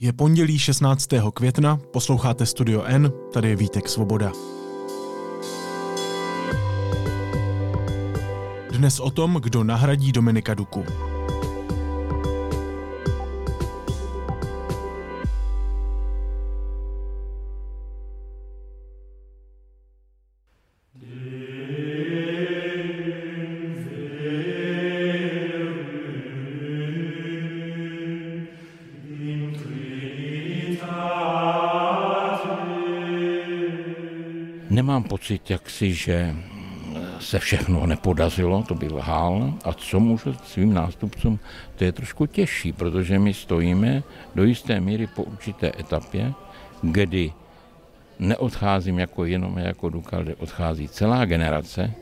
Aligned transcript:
Je 0.00 0.12
pondělí 0.12 0.58
16. 0.58 1.08
května, 1.34 1.76
posloucháte 1.76 2.46
Studio 2.46 2.82
N, 2.84 3.12
tady 3.32 3.48
je 3.48 3.56
Vítek 3.56 3.88
Svoboda. 3.88 4.32
Dnes 8.70 9.00
o 9.00 9.10
tom, 9.10 9.38
kdo 9.42 9.64
nahradí 9.64 10.12
Dominika 10.12 10.54
Duku. 10.54 10.84
Pocit 35.08 35.50
jaksi, 35.50 35.94
že 35.94 36.34
se 37.20 37.38
všechno 37.38 37.86
nepodařilo, 37.86 38.62
to 38.62 38.74
by 38.74 38.88
lhal. 38.88 39.54
A 39.64 39.72
co 39.72 40.00
můžu 40.00 40.34
svým 40.44 40.74
nástupcům, 40.74 41.38
to 41.76 41.84
je 41.84 41.92
trošku 41.92 42.26
těžší, 42.26 42.72
protože 42.72 43.18
my 43.18 43.34
stojíme 43.34 44.02
do 44.34 44.44
jisté 44.44 44.80
míry 44.80 45.06
po 45.06 45.22
určité 45.22 45.72
etapě, 45.78 46.32
kdy 46.82 47.32
neodcházím 48.18 48.98
jako 48.98 49.24
jenom 49.24 49.58
jako 49.58 49.88
Dukal, 49.88 50.22
kde 50.22 50.34
odchází 50.34 50.88
celá 50.88 51.24
generace, 51.24 51.92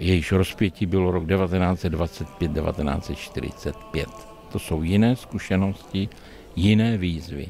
jejíž 0.00 0.32
rozpětí 0.32 0.86
bylo 0.86 1.10
rok 1.10 1.24
1925-1945. 1.24 4.06
To 4.52 4.58
jsou 4.58 4.82
jiné 4.82 5.16
zkušenosti, 5.16 6.08
jiné 6.56 6.96
výzvy. 6.96 7.48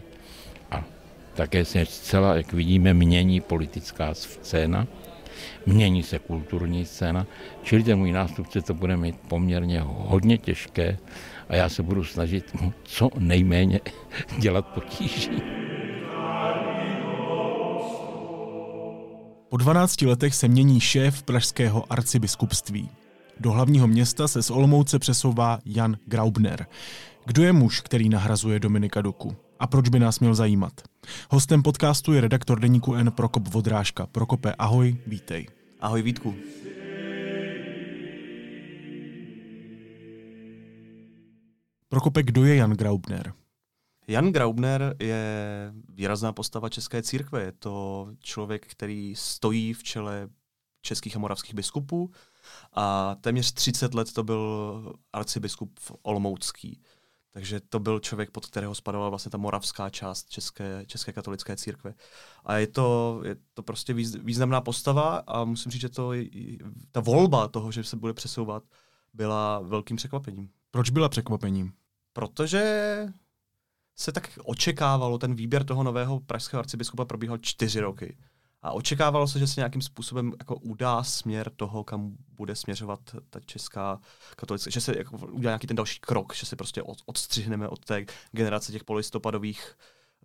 Také 1.38 1.64
se 1.64 1.86
zcela, 1.86 2.34
jak 2.34 2.52
vidíme, 2.52 2.94
mění 2.94 3.40
politická 3.40 4.14
scéna, 4.14 4.86
mění 5.66 6.02
se 6.02 6.18
kulturní 6.18 6.84
scéna, 6.84 7.26
čili 7.62 7.82
ten 7.82 7.98
můj 7.98 8.12
nástupce 8.12 8.62
to 8.62 8.74
bude 8.74 8.96
mít 8.96 9.16
poměrně 9.28 9.80
hodně 9.84 10.38
těžké 10.38 10.98
a 11.48 11.56
já 11.56 11.68
se 11.68 11.82
budu 11.82 12.04
snažit 12.04 12.56
co 12.82 13.10
nejméně 13.18 13.80
dělat 14.38 14.66
potíží. 14.66 15.42
Po 19.48 19.56
12 19.56 20.02
letech 20.02 20.34
se 20.34 20.48
mění 20.48 20.80
šéf 20.80 21.22
pražského 21.22 21.92
arcibiskupství. 21.92 22.88
Do 23.40 23.52
hlavního 23.52 23.86
města 23.86 24.28
se 24.28 24.42
z 24.42 24.50
Olomouce 24.50 24.98
přesouvá 24.98 25.58
Jan 25.64 25.96
Graubner. 26.06 26.66
Kdo 27.26 27.42
je 27.42 27.52
muž, 27.52 27.80
který 27.80 28.08
nahrazuje 28.08 28.60
Dominika 28.60 29.02
Duku? 29.02 29.47
A 29.58 29.66
proč 29.66 29.88
by 29.88 29.98
nás 29.98 30.20
měl 30.20 30.34
zajímat? 30.34 30.72
Hostem 31.30 31.62
podcastu 31.62 32.12
je 32.12 32.20
redaktor 32.20 32.60
deníku 32.60 32.94
N 32.94 33.12
Prokop 33.12 33.48
Vodrážka. 33.48 34.06
Prokope, 34.06 34.54
ahoj, 34.58 34.96
vítej. 35.06 35.46
Ahoj 35.80 36.02
Vítku. 36.02 36.34
Prokope, 41.88 42.22
kdo 42.22 42.44
je 42.44 42.56
Jan 42.56 42.70
Graubner? 42.70 43.32
Jan 44.08 44.32
Graubner 44.32 44.96
je 45.00 45.24
výrazná 45.88 46.32
postava 46.32 46.68
české 46.68 47.02
církve. 47.02 47.42
Je 47.42 47.52
to 47.52 48.08
člověk, 48.20 48.66
který 48.66 49.14
stojí 49.16 49.74
v 49.74 49.82
čele 49.82 50.28
českých 50.82 51.16
a 51.16 51.18
moravských 51.18 51.54
biskupů 51.54 52.10
a 52.72 53.14
téměř 53.20 53.52
30 53.52 53.94
let 53.94 54.12
to 54.12 54.24
byl 54.24 54.92
arcibiskup 55.12 55.80
Olomoucký. 56.02 56.80
Takže 57.32 57.60
to 57.60 57.80
byl 57.80 58.00
člověk, 58.00 58.30
pod 58.30 58.46
kterého 58.46 58.74
spadovala 58.74 59.10
vlastně 59.10 59.30
ta 59.30 59.38
moravská 59.38 59.90
část 59.90 60.28
České, 60.30 60.84
České 60.86 61.12
katolické 61.12 61.56
církve. 61.56 61.94
A 62.44 62.56
je 62.56 62.66
to, 62.66 63.20
je 63.24 63.36
to 63.54 63.62
prostě 63.62 63.94
významná 63.94 64.60
postava 64.60 65.16
a 65.26 65.44
musím 65.44 65.72
říct, 65.72 65.80
že 65.80 65.88
to, 65.88 66.12
ta 66.92 67.00
volba 67.00 67.48
toho, 67.48 67.72
že 67.72 67.84
se 67.84 67.96
bude 67.96 68.14
přesouvat, 68.14 68.64
byla 69.14 69.60
velkým 69.60 69.96
překvapením. 69.96 70.50
Proč 70.70 70.90
byla 70.90 71.08
překvapením? 71.08 71.72
Protože 72.12 73.06
se 73.94 74.12
tak 74.12 74.38
očekávalo, 74.44 75.18
ten 75.18 75.34
výběr 75.34 75.64
toho 75.64 75.82
nového 75.82 76.20
pražského 76.20 76.58
arcibiskupa 76.60 77.04
probíhal 77.04 77.38
čtyři 77.38 77.80
roky. 77.80 78.16
A 78.68 78.72
očekávalo 78.72 79.28
se, 79.28 79.38
že 79.38 79.46
se 79.46 79.60
nějakým 79.60 79.82
způsobem 79.82 80.32
jako 80.38 80.56
udá 80.56 81.02
směr 81.02 81.50
toho, 81.56 81.84
kam 81.84 82.16
bude 82.36 82.56
směřovat 82.56 83.00
ta 83.30 83.40
česká 83.40 84.00
katolická, 84.36 84.70
že 84.70 84.80
se 84.80 84.98
jako 84.98 85.16
udělá 85.16 85.50
nějaký 85.50 85.66
ten 85.66 85.76
další 85.76 86.00
krok, 86.00 86.34
že 86.34 86.46
se 86.46 86.56
prostě 86.56 86.82
od, 86.82 86.98
odstřihneme 87.06 87.68
od 87.68 87.84
té 87.84 88.06
generace 88.32 88.72
těch 88.72 88.84
polistopadových 88.84 89.76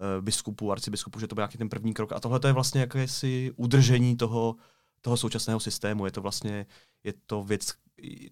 uh, 0.01 0.23
biskupů, 0.25 0.71
arcibiskupů, 0.71 1.19
že 1.19 1.27
to 1.27 1.35
byl 1.35 1.41
nějaký 1.41 1.57
ten 1.57 1.69
první 1.69 1.93
krok. 1.93 2.11
A 2.11 2.19
tohle 2.19 2.39
to 2.39 2.47
je 2.47 2.53
vlastně 2.53 2.81
jakési 2.81 3.51
udržení 3.55 4.17
toho, 4.17 4.55
toho 5.01 5.17
současného 5.17 5.59
systému. 5.59 6.05
Je 6.05 6.11
to 6.11 6.21
vlastně, 6.21 6.65
je 7.03 7.13
to 7.25 7.43
věc, 7.43 7.71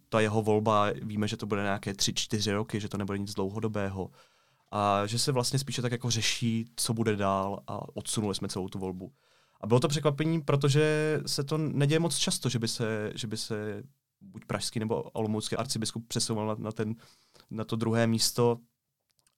ta 0.09 0.19
jeho 0.19 0.41
volba, 0.41 0.91
víme, 1.01 1.27
že 1.27 1.37
to 1.37 1.45
bude 1.45 1.61
nějaké 1.61 1.93
tři, 1.93 2.13
čtyři 2.13 2.51
roky, 2.53 2.79
že 2.79 2.89
to 2.89 2.97
nebude 2.97 3.17
nic 3.17 3.33
dlouhodobého. 3.33 4.11
A 4.71 5.05
že 5.05 5.19
se 5.19 5.31
vlastně 5.31 5.59
spíše 5.59 5.81
tak 5.81 5.91
jako 5.91 6.09
řeší, 6.09 6.65
co 6.75 6.93
bude 6.93 7.15
dál 7.15 7.63
a 7.67 7.95
odsunuli 7.95 8.35
jsme 8.35 8.47
celou 8.47 8.69
tu 8.69 8.79
volbu. 8.79 9.11
A 9.61 9.67
bylo 9.67 9.79
to 9.79 9.87
překvapení, 9.87 10.41
protože 10.41 11.19
se 11.25 11.43
to 11.43 11.57
neděje 11.57 11.99
moc 11.99 12.17
často, 12.17 12.49
že 12.49 12.59
by 12.59 12.67
se, 12.67 13.11
že 13.15 13.27
by 13.27 13.37
se 13.37 13.83
buď 14.21 14.45
pražský 14.45 14.79
nebo 14.79 15.01
olomoucký 15.01 15.55
arcibiskup 15.55 16.07
přesouval 16.07 16.47
na, 16.47 16.55
na, 16.59 16.71
ten, 16.71 16.95
na 17.51 17.63
to 17.63 17.75
druhé 17.75 18.07
místo. 18.07 18.57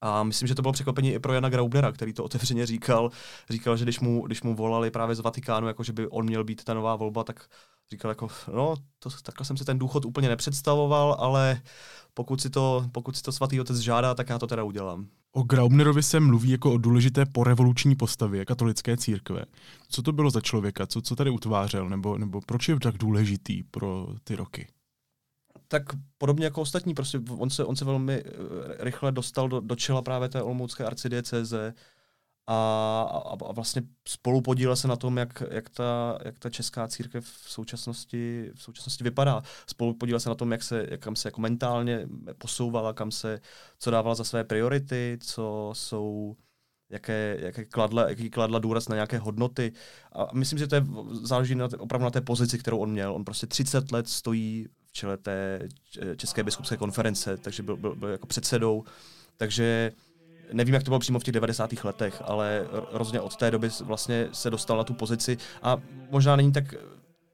A 0.00 0.22
myslím, 0.22 0.48
že 0.48 0.54
to 0.54 0.62
bylo 0.62 0.72
překvapení 0.72 1.12
i 1.12 1.18
pro 1.18 1.32
Jana 1.32 1.48
Graubnera, 1.48 1.92
který 1.92 2.12
to 2.12 2.24
otevřeně 2.24 2.66
říkal. 2.66 3.10
Říkal, 3.50 3.76
že 3.76 3.84
když 3.84 4.00
mu, 4.00 4.26
když 4.26 4.42
mu 4.42 4.54
volali 4.54 4.90
právě 4.90 5.14
z 5.14 5.20
Vatikánu, 5.20 5.66
jako 5.66 5.82
že 5.82 5.92
by 5.92 6.08
on 6.08 6.26
měl 6.26 6.44
být 6.44 6.64
ta 6.64 6.74
nová 6.74 6.96
volba, 6.96 7.24
tak 7.24 7.48
říkal 7.90 8.10
jako, 8.10 8.28
no, 8.54 8.74
to, 8.98 9.10
takhle 9.22 9.46
jsem 9.46 9.56
si 9.56 9.64
ten 9.64 9.78
důchod 9.78 10.04
úplně 10.04 10.28
nepředstavoval, 10.28 11.16
ale 11.18 11.60
pokud 12.14 12.40
si 12.40 12.50
to, 12.50 12.86
pokud 12.92 13.16
si 13.16 13.22
to 13.22 13.32
svatý 13.32 13.60
otec 13.60 13.78
žádá, 13.78 14.14
tak 14.14 14.28
já 14.28 14.38
to 14.38 14.46
teda 14.46 14.62
udělám. 14.62 15.06
O 15.32 15.42
Graubnerovi 15.42 16.02
se 16.02 16.20
mluví 16.20 16.50
jako 16.50 16.72
o 16.72 16.78
důležité 16.78 17.26
porevoluční 17.26 17.96
postavě 17.96 18.44
katolické 18.44 18.96
církve. 18.96 19.44
Co 19.88 20.02
to 20.02 20.12
bylo 20.12 20.30
za 20.30 20.40
člověka? 20.40 20.86
Co, 20.86 21.02
co 21.02 21.16
tady 21.16 21.30
utvářel? 21.30 21.88
Nebo, 21.88 22.18
nebo 22.18 22.40
proč 22.46 22.68
je 22.68 22.80
tak 22.80 22.98
důležitý 22.98 23.62
pro 23.62 24.06
ty 24.24 24.36
roky? 24.36 24.66
Tak 25.68 25.82
podobně 26.18 26.44
jako 26.44 26.60
ostatní, 26.60 26.94
prostě 26.94 27.20
on 27.38 27.50
se, 27.50 27.64
on 27.64 27.76
se 27.76 27.84
velmi 27.84 28.14
eh, 28.14 28.24
rychle 28.78 29.12
dostal 29.12 29.48
do, 29.48 29.60
do 29.60 29.76
čela 29.76 30.02
právě 30.02 30.28
té 30.28 30.42
olomoucké 30.42 30.84
arcidiecéze, 30.84 31.74
a, 32.46 32.54
a, 33.02 33.48
a 33.48 33.52
vlastně 33.52 33.82
spolu 34.08 34.40
podílel 34.40 34.76
se 34.76 34.88
na 34.88 34.96
tom, 34.96 35.16
jak, 35.16 35.42
jak, 35.50 35.70
ta, 35.70 36.18
jak 36.24 36.38
ta 36.38 36.50
česká 36.50 36.88
církev 36.88 37.24
v 37.24 37.50
současnosti, 37.50 38.50
v 38.54 38.62
současnosti 38.62 39.04
vypadá. 39.04 39.42
Spolu 39.66 39.94
podílel 39.94 40.20
se 40.20 40.28
na 40.28 40.34
tom, 40.34 40.52
jak 40.52 40.62
se, 40.62 40.86
jak, 40.90 41.00
kam 41.00 41.16
se 41.16 41.28
jako 41.28 41.40
mentálně 41.40 42.08
posouvala, 42.38 42.92
kam 42.92 43.10
se, 43.10 43.40
co 43.78 43.90
dávala 43.90 44.14
za 44.14 44.24
své 44.24 44.44
priority, 44.44 45.18
co 45.20 45.70
jsou, 45.74 46.36
jaké, 46.90 47.36
jaké 47.40 47.64
kladla, 47.64 48.08
jaký 48.08 48.30
kladla 48.30 48.58
důraz 48.58 48.88
na 48.88 48.94
nějaké 48.94 49.18
hodnoty. 49.18 49.72
A 50.12 50.34
myslím, 50.34 50.58
že 50.58 50.66
to 50.66 50.74
je, 50.74 50.84
záleží 51.22 51.54
na, 51.54 51.68
opravdu 51.78 52.04
na 52.04 52.10
té 52.10 52.20
pozici, 52.20 52.58
kterou 52.58 52.78
on 52.78 52.90
měl. 52.90 53.14
On 53.14 53.24
prostě 53.24 53.46
30 53.46 53.92
let 53.92 54.08
stojí 54.08 54.68
čele 54.94 55.16
té 55.16 55.60
České 56.16 56.42
biskupské 56.42 56.76
konference, 56.76 57.36
takže 57.36 57.62
byl, 57.62 57.76
byl, 57.76 57.94
byl 57.94 58.08
jako 58.08 58.26
předsedou. 58.26 58.84
Takže 59.36 59.92
Nevím, 60.52 60.74
jak 60.74 60.82
to 60.82 60.90
bylo 60.90 60.98
přímo 60.98 61.18
v 61.18 61.24
těch 61.24 61.34
90. 61.34 61.84
letech, 61.84 62.22
ale 62.24 62.66
rozně 62.92 63.20
od 63.20 63.36
té 63.36 63.50
doby 63.50 63.68
vlastně 63.84 64.28
se 64.32 64.50
dostal 64.50 64.76
na 64.76 64.84
tu 64.84 64.94
pozici 64.94 65.38
a 65.62 65.76
možná 66.10 66.36
není 66.36 66.52
tak, 66.52 66.74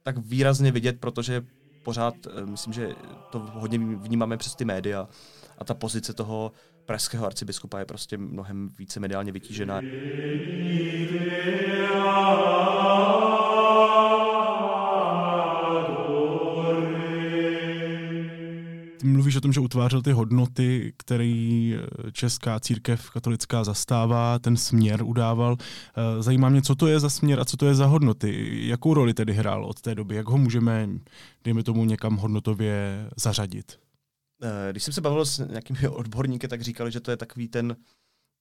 tak 0.02 0.18
výrazně 0.18 0.72
vidět, 0.72 1.00
protože 1.00 1.44
pořád, 1.82 2.14
eh, 2.26 2.46
myslím, 2.46 2.72
že 2.72 2.94
to 3.32 3.38
hodně 3.38 3.78
vnímáme 3.78 4.36
přes 4.36 4.54
ty 4.54 4.64
média 4.64 5.08
a 5.58 5.64
ta 5.64 5.74
pozice 5.74 6.14
toho 6.14 6.52
pražského 6.86 7.26
arcibiskupa 7.26 7.78
je 7.78 7.84
prostě 7.84 8.18
mnohem 8.18 8.68
více 8.78 9.00
mediálně 9.00 9.32
vytížená. 9.32 9.80
Ty 19.00 19.06
mluvíš 19.06 19.36
o 19.36 19.40
tom, 19.40 19.52
že 19.52 19.60
utvářel 19.60 20.02
ty 20.02 20.12
hodnoty, 20.12 20.92
které 20.96 21.72
eh, 21.74 22.12
česká 22.12 22.60
církev 22.60 23.10
katolická 23.10 23.64
zastává, 23.64 24.38
ten 24.38 24.56
směr 24.56 25.02
udával. 25.02 25.56
Eh, 25.58 26.22
zajímá 26.22 26.48
mě, 26.48 26.62
co 26.62 26.74
to 26.74 26.86
je 26.86 27.00
za 27.00 27.10
směr 27.10 27.40
a 27.40 27.44
co 27.44 27.56
to 27.56 27.66
je 27.66 27.74
za 27.74 27.86
hodnoty. 27.86 28.50
Jakou 28.68 28.94
roli 28.94 29.14
tedy 29.14 29.32
hrál 29.32 29.64
od 29.64 29.80
té 29.80 29.94
doby? 29.94 30.14
Jak 30.14 30.28
ho 30.28 30.38
můžeme, 30.38 30.88
dejme 31.44 31.62
tomu, 31.62 31.84
někam 31.84 32.16
hodnotově 32.16 33.08
zařadit? 33.16 33.78
Eh, 34.42 34.70
když 34.70 34.82
jsem 34.82 34.94
se 34.94 35.00
bavil 35.00 35.26
s 35.26 35.46
nějakými 35.48 35.88
odborníky, 35.88 36.48
tak 36.48 36.62
říkali, 36.62 36.92
že 36.92 37.00
to 37.00 37.10
je 37.10 37.16
takový 37.16 37.48
ten, 37.48 37.76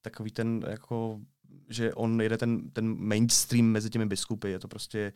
takový 0.02 0.32
ten 0.32 0.66
jako 0.70 1.20
že 1.70 1.94
on 1.94 2.22
jede 2.22 2.38
ten, 2.38 2.70
ten 2.70 2.96
mainstream 3.00 3.66
mezi 3.66 3.90
těmi 3.90 4.06
biskupy. 4.06 4.52
Je 4.52 4.60
to 4.60 4.68
prostě 4.68 5.14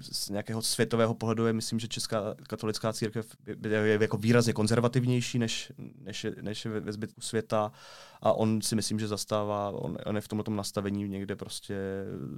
z 0.00 0.28
nějakého 0.28 0.62
světového 0.62 1.14
pohledu 1.14 1.46
je, 1.46 1.52
myslím, 1.52 1.78
že 1.78 1.88
Česká 1.88 2.34
katolická 2.42 2.92
církev 2.92 3.36
je, 3.46 3.78
je 3.78 3.98
jako 4.00 4.16
výrazně 4.16 4.52
konzervativnější 4.52 5.38
než, 5.38 5.72
než, 6.00 6.26
než 6.40 6.66
ve 6.66 6.92
zbytku 6.92 7.20
světa 7.20 7.72
a 8.20 8.32
on 8.32 8.62
si 8.62 8.76
myslím, 8.76 8.98
že 8.98 9.08
zastává, 9.08 9.70
on, 9.70 9.98
on 10.06 10.16
je 10.16 10.20
v 10.20 10.28
tomto 10.28 10.50
nastavení 10.50 11.08
někde 11.08 11.36
prostě 11.36 11.76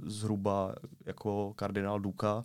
zhruba 0.05 0.75
jako 1.05 1.53
kardinál 1.53 1.99
Duka 1.99 2.43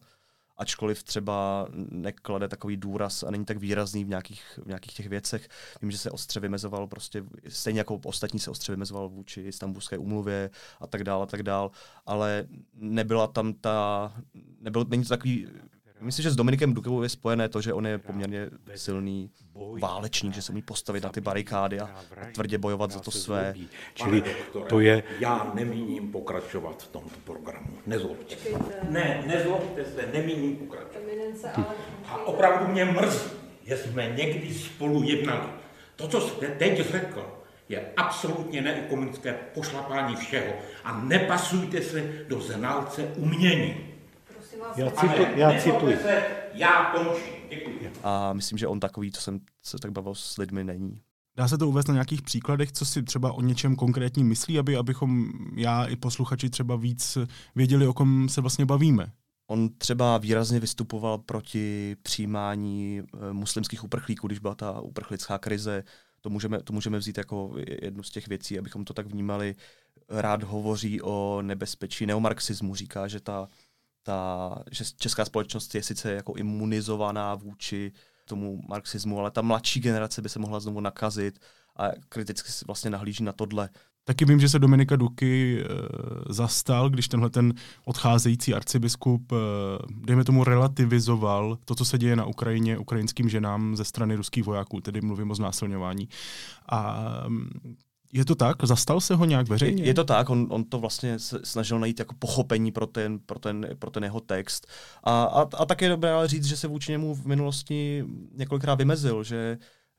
ačkoliv 0.58 1.02
třeba 1.02 1.66
neklade 1.90 2.48
takový 2.48 2.76
důraz 2.76 3.22
a 3.22 3.30
není 3.30 3.44
tak 3.44 3.58
výrazný 3.58 4.04
v 4.04 4.08
nějakých, 4.08 4.58
v 4.64 4.66
nějakých 4.66 4.92
těch 4.94 5.08
věcech. 5.08 5.48
Vím, 5.82 5.90
že 5.90 5.98
se 5.98 6.10
ostře 6.10 6.40
vymezoval 6.40 6.86
prostě, 6.86 7.24
stejně 7.48 7.80
jako 7.80 8.00
ostatní 8.04 8.40
se 8.40 8.50
ostře 8.50 8.72
vymezoval 8.72 9.08
vůči 9.08 9.40
istambulské 9.40 9.98
umluvě 9.98 10.50
a 10.80 10.86
tak 10.86 11.04
dále, 11.04 11.22
a 11.22 11.26
tak 11.26 11.42
dále, 11.42 11.70
ale 12.06 12.46
nebyla 12.74 13.26
tam 13.26 13.52
ta, 13.52 14.12
nebyl, 14.60 14.84
není 14.88 15.02
to 15.02 15.08
takový 15.08 15.48
Myslím, 16.00 16.22
že 16.22 16.30
s 16.30 16.36
Dominikem 16.36 16.74
Dukovou 16.74 17.02
je 17.02 17.08
spojené 17.08 17.48
to, 17.48 17.60
že 17.60 17.72
on 17.72 17.86
je 17.86 17.98
poměrně 17.98 18.50
silný 18.74 19.30
válečník, 19.80 20.34
že 20.34 20.42
se 20.42 20.52
umí 20.52 20.62
postavit 20.62 21.04
na 21.04 21.10
ty 21.10 21.20
barikády 21.20 21.80
a 21.80 21.90
tvrdě 22.34 22.58
bojovat 22.58 22.90
za 22.90 23.00
to 23.00 23.10
své. 23.10 23.54
Čili 23.94 24.22
to 24.68 24.80
je... 24.80 25.02
Já 25.18 25.50
nemíním 25.54 26.12
pokračovat 26.12 26.82
v 26.82 26.88
tomto 26.88 27.16
programu. 27.24 27.68
Nezlobte. 27.86 28.34
Ne, 28.88 29.24
nezlobte 29.26 29.84
se, 29.84 30.08
nemíním 30.12 30.56
pokračovat. 30.56 31.04
A 32.06 32.26
opravdu 32.26 32.72
mě 32.72 32.84
mrzí, 32.84 33.30
že 33.66 33.76
jsme 33.76 34.08
někdy 34.16 34.54
spolu 34.54 35.02
jednali. 35.02 35.48
To, 35.96 36.08
co 36.08 36.20
jste 36.20 36.46
teď 36.46 36.90
řekl, 36.90 37.38
je 37.68 37.92
absolutně 37.96 38.62
neekonomické 38.62 39.32
pošlapání 39.54 40.16
všeho 40.16 40.52
a 40.84 41.00
nepasujte 41.00 41.82
se 41.82 42.12
do 42.28 42.40
znalce 42.40 43.12
umění. 43.16 43.87
Já, 44.76 44.90
citu, 44.90 45.22
já 45.34 45.60
cituji. 45.60 45.98
Já 46.54 46.84
končím. 46.84 47.34
Děkuji. 47.50 47.92
A 48.02 48.32
myslím, 48.32 48.58
že 48.58 48.66
on 48.66 48.80
takový, 48.80 49.12
co 49.12 49.20
jsem 49.20 49.40
se 49.62 49.78
tak 49.78 49.90
bavil 49.90 50.14
s 50.14 50.38
lidmi, 50.38 50.64
není. 50.64 51.02
Dá 51.36 51.48
se 51.48 51.58
to 51.58 51.68
uvést 51.68 51.88
na 51.88 51.94
nějakých 51.94 52.22
příkladech, 52.22 52.72
co 52.72 52.84
si 52.84 53.02
třeba 53.02 53.32
o 53.32 53.40
něčem 53.40 53.76
konkrétním 53.76 54.28
myslí, 54.28 54.58
aby, 54.58 54.76
abychom 54.76 55.28
já 55.56 55.84
i 55.84 55.96
posluchači 55.96 56.50
třeba 56.50 56.76
víc 56.76 57.18
věděli, 57.54 57.86
o 57.86 57.92
kom 57.92 58.28
se 58.28 58.40
vlastně 58.40 58.66
bavíme? 58.66 59.12
On 59.46 59.68
třeba 59.68 60.18
výrazně 60.18 60.60
vystupoval 60.60 61.18
proti 61.18 61.96
přijímání 62.02 63.00
eh, 63.00 63.32
muslimských 63.32 63.84
uprchlíků, 63.84 64.26
když 64.26 64.38
byla 64.38 64.54
ta 64.54 64.80
uprchlická 64.80 65.38
krize. 65.38 65.84
To 66.20 66.30
můžeme, 66.30 66.62
to 66.62 66.72
můžeme 66.72 66.98
vzít 66.98 67.18
jako 67.18 67.54
jednu 67.82 68.02
z 68.02 68.10
těch 68.10 68.28
věcí, 68.28 68.58
abychom 68.58 68.84
to 68.84 68.94
tak 68.94 69.06
vnímali. 69.06 69.54
Rád 70.08 70.42
hovoří 70.42 71.02
o 71.02 71.42
nebezpečí 71.42 72.06
neomarxismu, 72.06 72.74
říká, 72.74 73.08
že 73.08 73.20
ta 73.20 73.48
ta, 74.02 74.50
že 74.70 74.84
česká 74.96 75.24
společnost 75.24 75.74
je 75.74 75.82
sice 75.82 76.12
jako 76.12 76.34
imunizovaná 76.36 77.34
vůči 77.34 77.92
tomu 78.24 78.60
marxismu, 78.68 79.18
ale 79.18 79.30
ta 79.30 79.42
mladší 79.42 79.80
generace 79.80 80.22
by 80.22 80.28
se 80.28 80.38
mohla 80.38 80.60
znovu 80.60 80.80
nakazit 80.80 81.38
a 81.76 81.88
kriticky 82.08 82.52
se 82.52 82.64
vlastně 82.66 82.90
nahlíží 82.90 83.24
na 83.24 83.32
tohle. 83.32 83.68
Taky 84.04 84.24
vím, 84.24 84.40
že 84.40 84.48
se 84.48 84.58
Dominika 84.58 84.96
Duky 84.96 85.60
e, 85.60 85.64
zastal, 86.32 86.90
když 86.90 87.08
tenhle 87.08 87.30
ten 87.30 87.54
odcházející 87.84 88.54
arcibiskup, 88.54 89.32
e, 89.32 89.36
dejme 89.90 90.24
tomu, 90.24 90.44
relativizoval 90.44 91.58
to, 91.64 91.74
co 91.74 91.84
se 91.84 91.98
děje 91.98 92.16
na 92.16 92.24
Ukrajině 92.24 92.78
ukrajinským 92.78 93.28
ženám 93.28 93.76
ze 93.76 93.84
strany 93.84 94.14
ruských 94.14 94.44
vojáků, 94.44 94.80
tedy 94.80 95.00
mluvím 95.00 95.30
o 95.30 95.34
znásilňování. 95.34 96.08
A 96.68 97.04
je 98.12 98.24
to 98.24 98.34
tak? 98.34 98.64
Zastal 98.64 99.00
se 99.00 99.14
ho 99.14 99.24
nějak 99.24 99.48
veřejně? 99.48 99.84
Je, 99.84 99.94
to 99.94 100.04
tak, 100.04 100.30
on, 100.30 100.46
on 100.50 100.64
to 100.64 100.78
vlastně 100.78 101.18
snažil 101.44 101.78
najít 101.78 101.98
jako 101.98 102.14
pochopení 102.18 102.72
pro 102.72 102.86
ten, 102.86 103.18
pro 103.18 103.38
ten, 103.38 103.68
pro 103.78 103.90
ten 103.90 104.04
jeho 104.04 104.20
text. 104.20 104.66
A, 105.04 105.24
a, 105.24 105.40
a 105.40 105.64
tak 105.64 105.82
je 105.82 105.88
dobré 105.88 106.12
ale 106.12 106.28
říct, 106.28 106.44
že 106.44 106.56
se 106.56 106.68
vůči 106.68 106.92
němu 106.92 107.14
v 107.14 107.26
minulosti 107.26 108.04
několikrát 108.32 108.74
vymezil, 108.74 109.24
že 109.24 109.58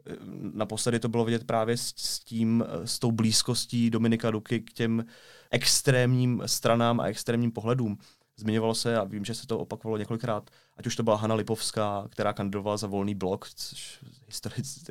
eh, 0.09 0.15
naposledy 0.53 0.99
to 0.99 1.09
bylo 1.09 1.25
vidět 1.25 1.43
právě 1.43 1.77
s, 1.77 1.93
s 1.97 2.19
tím, 2.19 2.63
eh, 2.67 2.87
s 2.87 2.99
tou 2.99 3.11
blízkostí 3.11 3.89
Dominika 3.89 4.31
Duky 4.31 4.59
k 4.59 4.73
těm 4.73 5.05
extrémním 5.51 6.43
stranám 6.45 6.99
a 6.99 7.05
extrémním 7.05 7.51
pohledům. 7.51 7.97
Zmiňovalo 8.37 8.75
se, 8.75 8.97
a 8.97 9.03
vím, 9.03 9.25
že 9.25 9.35
se 9.35 9.47
to 9.47 9.59
opakovalo 9.59 9.97
několikrát, 9.97 10.49
ať 10.77 10.87
už 10.87 10.95
to 10.95 11.03
byla 11.03 11.17
Hanna 11.17 11.35
Lipovská, 11.35 12.07
která 12.09 12.33
kandidovala 12.33 12.77
za 12.77 12.87
volný 12.87 13.15
blok, 13.15 13.47
což 13.55 13.99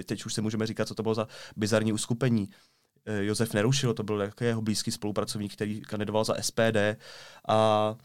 teď 0.06 0.24
už 0.24 0.34
si 0.34 0.42
můžeme 0.42 0.66
říkat, 0.66 0.88
co 0.88 0.94
to 0.94 1.02
bylo 1.02 1.14
za 1.14 1.28
bizarní 1.56 1.92
uskupení 1.92 2.48
Josef 3.20 3.54
Nerušil, 3.54 3.94
to 3.94 4.02
byl 4.02 4.30
jeho 4.40 4.62
blízký 4.62 4.90
spolupracovník, 4.90 5.52
který 5.52 5.80
kandidoval 5.80 6.24
za 6.24 6.34
SPD 6.40 6.76
a 7.48 7.96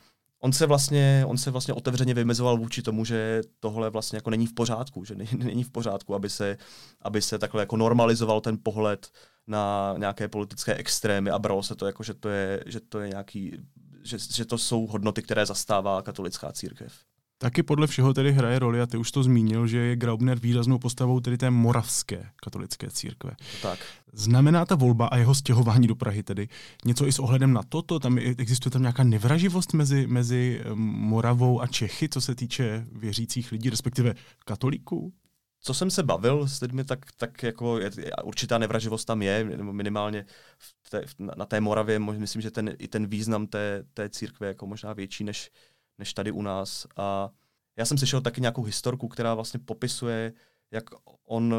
on 0.44 0.54
se 0.54 0.66
vlastně, 0.66 1.24
on 1.28 1.38
se 1.38 1.52
vlastně 1.52 1.74
otevřeně 1.74 2.14
vymezoval 2.14 2.58
vůči 2.58 2.82
tomu, 2.82 3.06
že 3.06 3.42
tohle 3.60 3.90
vlastně 3.90 4.18
jako 4.18 4.30
není 4.30 4.48
v 4.48 4.54
pořádku, 4.54 5.06
že 5.06 5.16
není 5.38 5.64
v 5.64 5.70
pořádku, 5.70 6.16
aby 6.16 6.30
se, 6.30 6.58
aby 7.02 7.22
se 7.22 7.40
takhle 7.40 7.62
jako 7.62 7.78
normalizoval 7.78 8.42
ten 8.42 8.58
pohled 8.64 9.12
na 9.48 9.96
nějaké 9.98 10.28
politické 10.28 10.76
extrémy 10.76 11.30
a 11.30 11.40
bralo 11.40 11.64
se 11.64 11.76
to 11.76 11.86
jako, 11.86 12.04
že 12.04 12.14
to 12.14 12.30
je, 12.30 12.64
že 12.66 12.80
to 12.80 13.00
je 13.00 13.10
nějaký, 13.10 13.58
že, 14.04 14.18
že 14.20 14.46
to 14.46 14.58
jsou 14.58 14.88
hodnoty, 14.88 15.22
které 15.22 15.46
zastává 15.46 16.02
katolická 16.02 16.52
církev. 16.52 16.94
Taky 17.44 17.64
podle 17.64 17.88
všeho 17.88 18.14
tedy 18.14 18.32
hraje 18.32 18.60
roli, 18.60 18.82
a 18.82 18.86
ty 18.86 18.98
už 18.98 19.12
to 19.12 19.24
zmínil, 19.24 19.68
že 19.68 19.78
je 19.78 19.96
Graubner 19.96 20.40
výraznou 20.40 20.80
postavou 20.80 21.20
tedy 21.20 21.38
té 21.38 21.52
moravské 21.52 22.30
katolické 22.36 22.90
církve. 22.90 23.32
Tak. 23.62 23.80
Znamená 24.14 24.66
ta 24.66 24.76
volba 24.76 25.08
a 25.08 25.18
jeho 25.18 25.36
stěhování 25.36 25.88
do 25.88 25.96
Prahy 25.96 26.24
tedy 26.24 26.50
něco 26.86 27.08
i 27.08 27.12
s 27.12 27.20
ohledem 27.20 27.54
na 27.54 27.64
toto? 27.70 28.00
Tam 28.00 28.18
existuje 28.18 28.72
tam 28.72 28.82
nějaká 28.82 29.04
nevraživost 29.04 29.74
mezi, 29.74 30.08
mezi 30.08 30.62
eh, 30.62 30.70
Moravou 30.76 31.62
a 31.62 31.68
Čechy, 31.68 32.10
co 32.10 32.22
se 32.22 32.36
týče 32.36 32.86
věřících 32.92 33.52
lidí, 33.52 33.70
respektive 33.70 34.14
katolíků? 34.46 35.14
co 35.66 35.74
jsem 35.74 35.92
se 35.92 36.04
bavil 36.04 36.48
s 36.48 36.62
lidmi, 36.62 36.84
tak, 36.84 37.00
tak 37.18 37.44
jako 37.44 37.80
je, 37.80 37.92
určitá 38.24 38.58
nevraživost 38.58 39.08
tam 39.08 39.22
je, 39.22 39.44
nebo 39.44 39.74
minimálně 39.74 40.26
v 40.84 40.90
té, 40.90 41.04
na 41.38 41.46
té 41.46 41.62
Moravě, 41.62 42.00
myslím, 42.00 42.42
že 42.42 42.52
ten, 42.52 42.76
i 42.80 42.88
ten 42.88 43.08
význam 43.08 43.48
té, 43.48 43.84
té 43.94 44.10
církve 44.10 44.48
je 44.48 44.50
jako 44.50 44.68
možná 44.68 44.94
větší 44.94 45.24
než, 45.24 45.52
než 45.98 46.14
tady 46.14 46.32
u 46.32 46.42
nás. 46.42 46.88
A 46.98 47.30
já 47.78 47.86
jsem 47.86 47.98
slyšel 47.98 48.22
taky 48.22 48.42
nějakou 48.42 48.64
historku, 48.64 49.08
která 49.08 49.34
vlastně 49.34 49.60
popisuje, 49.60 50.34
jak 50.72 50.84
on 51.26 51.56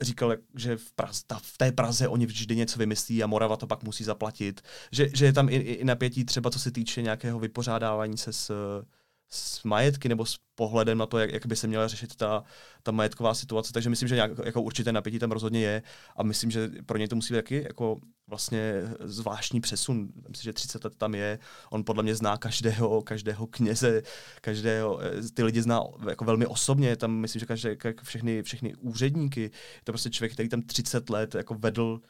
říkal, 0.00 0.36
že 0.54 0.76
v, 0.76 0.92
Praze, 0.92 1.22
ta, 1.26 1.38
v 1.42 1.58
té 1.58 1.72
Praze 1.72 2.08
oni 2.08 2.26
vždy 2.26 2.56
něco 2.56 2.78
vymyslí 2.78 3.22
a 3.22 3.26
Morava 3.26 3.56
to 3.56 3.66
pak 3.66 3.82
musí 3.82 4.04
zaplatit. 4.04 4.60
Že, 4.92 5.08
že 5.14 5.24
je 5.24 5.32
tam 5.32 5.48
i, 5.48 5.56
i 5.56 5.84
napětí 5.84 6.24
třeba 6.24 6.50
co 6.50 6.58
se 6.58 6.70
týče 6.70 7.02
nějakého 7.02 7.38
vypořádávání 7.38 8.18
se 8.18 8.32
s, 8.32 8.52
s 9.30 9.64
majetky 9.64 10.08
nebo 10.08 10.26
s 10.26 10.38
pohledem 10.54 10.98
na 10.98 11.06
to, 11.06 11.18
jak, 11.18 11.32
jak 11.32 11.46
by 11.46 11.56
se 11.56 11.66
měla 11.66 11.88
řešit 11.88 12.16
ta, 12.16 12.44
ta 12.82 12.92
majetková 12.92 13.34
situace. 13.34 13.72
Takže 13.72 13.90
myslím, 13.90 14.08
že 14.08 14.14
nějak, 14.14 14.30
jako 14.44 14.62
určité 14.62 14.92
napětí 14.92 15.18
tam 15.18 15.32
rozhodně 15.32 15.60
je 15.60 15.82
a 16.16 16.22
myslím, 16.22 16.50
že 16.50 16.70
pro 16.86 16.98
něj 16.98 17.08
to 17.08 17.16
musí 17.16 17.34
být 17.34 17.38
taky 17.38 17.62
jako 17.62 18.00
vlastně 18.26 18.82
zvláštní 19.00 19.60
přesun. 19.60 20.08
Myslím, 20.28 20.44
že 20.44 20.52
30 20.52 20.84
let 20.84 20.96
tam 20.96 21.14
je. 21.14 21.38
On 21.70 21.84
podle 21.84 22.02
mě 22.02 22.14
zná 22.14 22.36
každého, 22.36 23.02
každého 23.02 23.46
kněze, 23.46 24.02
každého, 24.40 25.00
ty 25.34 25.42
lidi 25.42 25.62
zná 25.62 25.82
jako 26.08 26.24
velmi 26.24 26.46
osobně. 26.46 26.96
Tam 26.96 27.12
myslím, 27.12 27.40
že 27.40 27.46
každé, 27.46 27.76
všechny, 28.02 28.42
všechny 28.42 28.74
úředníky. 28.74 29.40
Je 29.40 29.50
to 29.84 29.92
prostě 29.92 30.10
člověk, 30.10 30.32
který 30.32 30.48
tam 30.48 30.62
30 30.62 31.10
let 31.10 31.34
jako 31.34 31.54
vedl 31.54 32.00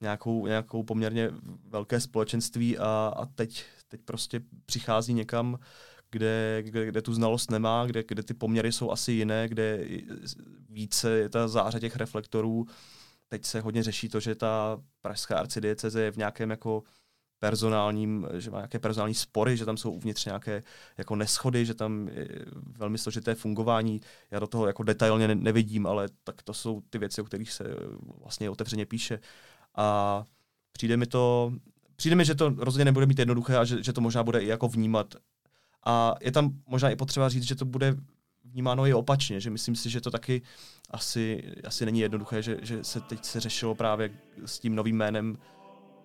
nějakou, 0.00 0.46
nějakou 0.46 0.82
poměrně 0.82 1.30
velké 1.68 2.00
společenství 2.00 2.78
a, 2.78 3.12
a 3.16 3.26
teď, 3.26 3.64
teď 3.88 4.00
prostě 4.04 4.40
přichází 4.66 5.14
někam, 5.14 5.58
kde, 6.14 6.62
kde, 6.62 6.86
kde 6.86 7.02
tu 7.02 7.14
znalost 7.14 7.50
nemá, 7.50 7.86
kde, 7.86 8.04
kde 8.08 8.22
ty 8.22 8.34
poměry 8.34 8.72
jsou 8.72 8.90
asi 8.90 9.12
jiné, 9.12 9.48
kde 9.48 9.88
více 10.68 11.10
je 11.10 11.28
ta 11.28 11.48
záře 11.48 11.80
těch 11.80 11.96
reflektorů. 11.96 12.66
Teď 13.28 13.44
se 13.44 13.60
hodně 13.60 13.82
řeší 13.82 14.08
to, 14.08 14.20
že 14.20 14.34
ta 14.34 14.80
pražská 15.02 15.38
arcidieceze 15.38 16.02
je 16.02 16.10
v 16.10 16.16
nějakém 16.16 16.50
jako 16.50 16.82
personálním, 17.38 18.26
že 18.38 18.50
má 18.50 18.58
nějaké 18.58 18.78
personální 18.78 19.14
spory, 19.14 19.56
že 19.56 19.64
tam 19.64 19.76
jsou 19.76 19.90
uvnitř 19.90 20.24
nějaké 20.24 20.62
jako 20.98 21.16
neschody, 21.16 21.66
že 21.66 21.74
tam 21.74 22.08
je 22.08 22.28
velmi 22.78 22.98
složité 22.98 23.34
fungování. 23.34 24.00
Já 24.30 24.38
do 24.38 24.46
toho 24.46 24.66
jako 24.66 24.82
detailně 24.82 25.28
ne- 25.28 25.34
nevidím, 25.34 25.86
ale 25.86 26.08
tak 26.24 26.42
to 26.42 26.54
jsou 26.54 26.82
ty 26.90 26.98
věci, 26.98 27.20
o 27.20 27.24
kterých 27.24 27.52
se 27.52 27.64
vlastně 28.20 28.50
otevřeně 28.50 28.86
píše. 28.86 29.18
A 29.74 30.24
přijde 30.72 30.96
mi 30.96 31.06
to, 31.06 31.52
přijde 31.96 32.16
mi, 32.16 32.24
že 32.24 32.34
to 32.34 32.54
rozhodně 32.58 32.84
nebude 32.84 33.06
mít 33.06 33.18
jednoduché 33.18 33.56
a 33.56 33.64
že, 33.64 33.82
že 33.82 33.92
to 33.92 34.00
možná 34.00 34.22
bude 34.22 34.40
i 34.40 34.46
jako 34.46 34.68
vnímat 34.68 35.14
a 35.86 36.14
je 36.20 36.32
tam 36.32 36.50
možná 36.66 36.90
i 36.90 36.96
potřeba 36.96 37.28
říct, 37.28 37.42
že 37.42 37.54
to 37.54 37.64
bude 37.64 37.96
vnímáno 38.44 38.86
i 38.86 38.94
opačně, 38.94 39.40
že 39.40 39.50
myslím 39.50 39.76
si, 39.76 39.90
že 39.90 40.00
to 40.00 40.10
taky 40.10 40.42
asi, 40.90 41.52
asi 41.64 41.84
není 41.84 42.00
jednoduché, 42.00 42.42
že, 42.42 42.58
že 42.62 42.84
se 42.84 43.00
teď 43.00 43.24
se 43.24 43.40
řešilo 43.40 43.74
právě 43.74 44.10
s 44.46 44.58
tím 44.58 44.74
novým 44.74 44.96
jménem 44.96 45.38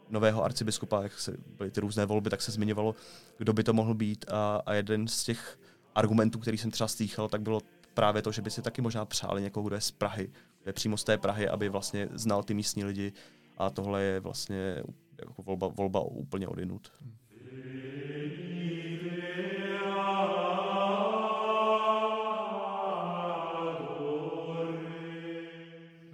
nového 0.09 0.43
arcibiskupa, 0.43 1.03
jak 1.03 1.19
se 1.19 1.37
byly 1.57 1.71
ty 1.71 1.81
různé 1.81 2.05
volby, 2.05 2.29
tak 2.29 2.41
se 2.41 2.51
zmiňovalo, 2.51 2.95
kdo 3.37 3.53
by 3.53 3.63
to 3.63 3.73
mohl 3.73 3.93
být 3.93 4.25
a, 4.31 4.61
a 4.65 4.73
jeden 4.73 5.07
z 5.07 5.23
těch 5.23 5.59
argumentů, 5.95 6.39
který 6.39 6.57
jsem 6.57 6.71
třeba 6.71 6.87
stýchal, 6.87 7.29
tak 7.29 7.41
bylo 7.41 7.61
právě 7.93 8.21
to, 8.21 8.31
že 8.31 8.41
by 8.41 8.51
si 8.51 8.61
taky 8.61 8.81
možná 8.81 9.05
přáli 9.05 9.41
někoho, 9.41 9.67
kdo 9.67 9.75
je 9.75 9.81
z 9.81 9.91
Prahy, 9.91 10.27
kdo 10.61 10.69
je 10.69 10.73
přímo 10.73 10.97
z 10.97 11.03
té 11.03 11.17
Prahy, 11.17 11.47
aby 11.47 11.69
vlastně 11.69 12.09
znal 12.13 12.43
ty 12.43 12.53
místní 12.53 12.83
lidi 12.83 13.13
a 13.57 13.69
tohle 13.69 14.01
je 14.01 14.19
vlastně 14.19 14.83
jako 15.19 15.43
volba, 15.43 15.67
volba 15.67 16.01
úplně 16.01 16.47
odinut. 16.47 16.91
Hmm. 17.01 17.15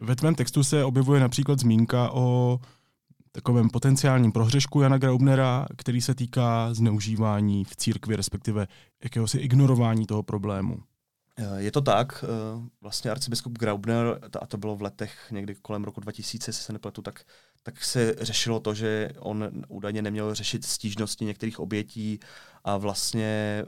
Ve 0.06 0.16
tvém 0.16 0.36
textu 0.36 0.64
se 0.64 0.84
objevuje 0.84 1.20
například 1.20 1.60
zmínka 1.60 2.12
o 2.12 2.60
takovém 3.32 3.70
potenciálním 3.70 4.32
prohřešku 4.32 4.82
Jana 4.82 4.98
Graubnera, 4.98 5.66
který 5.78 6.02
se 6.02 6.16
týká 6.16 6.74
zneužívání 6.74 7.64
v 7.64 7.76
církvi, 7.76 8.16
respektive 8.16 8.68
jakéhosi 9.04 9.38
ignorování 9.38 10.06
toho 10.06 10.24
problému. 10.24 10.78
Eh, 11.38 11.62
je 11.62 11.72
to 11.72 11.82
tak, 11.82 12.24
eh, 12.24 12.70
vlastně 12.82 13.12
arcibiskup 13.12 13.58
Graubner, 13.58 14.20
a 14.42 14.48
to 14.48 14.58
bylo 14.58 14.76
v 14.76 14.82
letech 14.82 15.32
někdy 15.32 15.56
kolem 15.56 15.84
roku 15.84 16.02
2000, 16.02 16.54
se 16.54 16.74
nepletu, 16.74 17.02
tak, 17.02 17.24
tak 17.64 17.84
se 17.84 18.16
řešilo 18.22 18.60
to, 18.60 18.74
že 18.74 19.10
on 19.20 19.50
údajně 19.68 20.02
neměl 20.02 20.36
řešit 20.36 20.66
stížnosti 20.66 21.26
některých 21.26 21.60
obětí 21.60 22.20
a 22.64 22.78
vlastně 22.78 23.64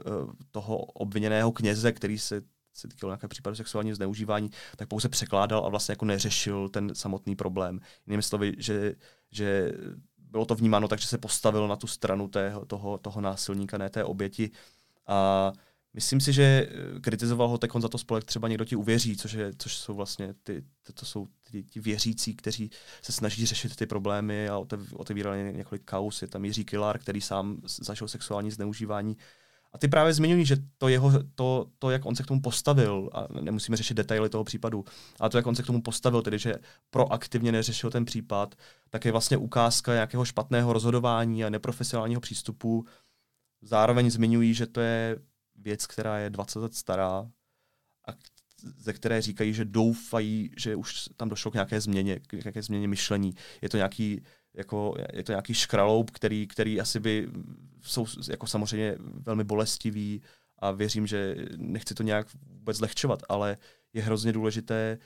toho 0.50 0.78
obviněného 0.78 1.52
kněze, 1.52 1.92
který 1.92 2.18
se 2.18 2.42
se 2.78 2.88
týkalo 2.88 3.10
nějaké 3.10 3.28
případy 3.28 3.56
sexuálního 3.56 3.96
zneužívání, 3.96 4.50
tak 4.76 4.88
pouze 4.88 5.08
překládal 5.08 5.66
a 5.66 5.68
vlastně 5.68 5.92
jako 5.92 6.04
neřešil 6.04 6.68
ten 6.68 6.94
samotný 6.94 7.36
problém. 7.36 7.80
Jinými 8.06 8.22
slovy, 8.22 8.54
že, 8.58 8.94
že 9.30 9.72
bylo 10.18 10.46
to 10.46 10.54
vnímáno 10.54 10.88
tak, 10.88 11.00
že 11.00 11.08
se 11.08 11.18
postavil 11.18 11.68
na 11.68 11.76
tu 11.76 11.86
stranu 11.86 12.28
tého, 12.28 12.64
toho, 12.64 12.98
toho 12.98 13.20
násilníka, 13.20 13.78
ne 13.78 13.90
té 13.90 14.04
oběti. 14.04 14.50
A 15.06 15.52
Myslím 15.94 16.20
si, 16.20 16.32
že 16.32 16.42
eh, 16.42 17.00
kritizoval 17.00 17.48
ho 17.48 17.58
on 17.72 17.82
za 17.82 17.88
to 17.88 17.98
spolek 17.98 18.24
třeba 18.24 18.48
někdo 18.48 18.64
ti 18.64 18.76
uvěří, 18.76 19.16
což, 19.16 19.32
je, 19.32 19.52
což 19.58 19.76
jsou 19.76 19.94
vlastně 19.94 20.34
ty, 20.42 20.64
to, 20.94 21.06
jsou 21.06 21.26
ty, 21.50 21.62
ty 21.62 21.80
věřící, 21.80 22.34
kteří 22.34 22.70
se 23.02 23.12
snaží 23.12 23.46
řešit 23.46 23.76
ty 23.76 23.86
problémy 23.86 24.48
a 24.48 24.58
otevírali 24.92 25.52
několik 25.56 25.84
kaus. 25.84 26.22
Je 26.22 26.28
tam 26.28 26.44
Jiří 26.44 26.64
Kilar, 26.64 26.98
který 26.98 27.20
sám 27.20 27.60
zažil 27.80 28.08
sexuální 28.08 28.50
zneužívání. 28.50 29.16
A 29.72 29.78
ty 29.78 29.88
právě 29.88 30.12
zmiňují, 30.12 30.46
že 30.46 30.56
to, 30.78 30.88
jeho, 30.88 31.12
to, 31.34 31.66
to, 31.78 31.90
jak 31.90 32.06
on 32.06 32.16
se 32.16 32.22
k 32.22 32.26
tomu 32.26 32.40
postavil, 32.40 33.10
a 33.12 33.40
nemusíme 33.40 33.76
řešit 33.76 33.94
detaily 33.94 34.28
toho 34.28 34.44
případu, 34.44 34.84
ale 35.20 35.30
to, 35.30 35.36
jak 35.36 35.46
on 35.46 35.54
se 35.54 35.62
k 35.62 35.66
tomu 35.66 35.82
postavil, 35.82 36.22
tedy 36.22 36.38
že 36.38 36.54
proaktivně 36.90 37.52
neřešil 37.52 37.90
ten 37.90 38.04
případ, 38.04 38.54
tak 38.90 39.04
je 39.04 39.12
vlastně 39.12 39.36
ukázka 39.36 39.92
nějakého 39.94 40.24
špatného 40.24 40.72
rozhodování 40.72 41.44
a 41.44 41.50
neprofesionálního 41.50 42.20
přístupu. 42.20 42.86
Zároveň 43.62 44.10
zmiňují, 44.10 44.54
že 44.54 44.66
to 44.66 44.80
je 44.80 45.18
věc, 45.56 45.86
která 45.86 46.18
je 46.18 46.30
20 46.30 46.58
let 46.58 46.74
stará 46.74 47.30
a 48.08 48.12
ze 48.76 48.92
které 48.92 49.22
říkají, 49.22 49.54
že 49.54 49.64
doufají, 49.64 50.50
že 50.56 50.76
už 50.76 51.08
tam 51.16 51.28
došlo 51.28 51.50
k 51.50 51.54
nějaké 51.54 51.80
změně, 51.80 52.20
k 52.20 52.32
nějaké 52.32 52.62
změně 52.62 52.88
myšlení. 52.88 53.34
Je 53.62 53.68
to 53.68 53.76
nějaký, 53.76 54.22
jako, 54.54 54.94
je 55.12 55.24
to 55.24 55.32
nějaký 55.32 55.54
škraloup, 55.54 56.10
který, 56.10 56.46
který 56.46 56.80
asi 56.80 57.00
by 57.00 57.28
jsou 57.82 58.06
jako 58.30 58.46
samozřejmě 58.46 58.96
velmi 59.00 59.44
bolestivý 59.44 60.22
a 60.58 60.70
věřím, 60.70 61.06
že 61.06 61.36
nechci 61.56 61.94
to 61.94 62.02
nějak 62.02 62.26
vůbec 62.46 62.76
zlehčovat, 62.76 63.22
ale 63.28 63.56
je 63.92 64.02
hrozně 64.02 64.32
důležité, 64.32 64.98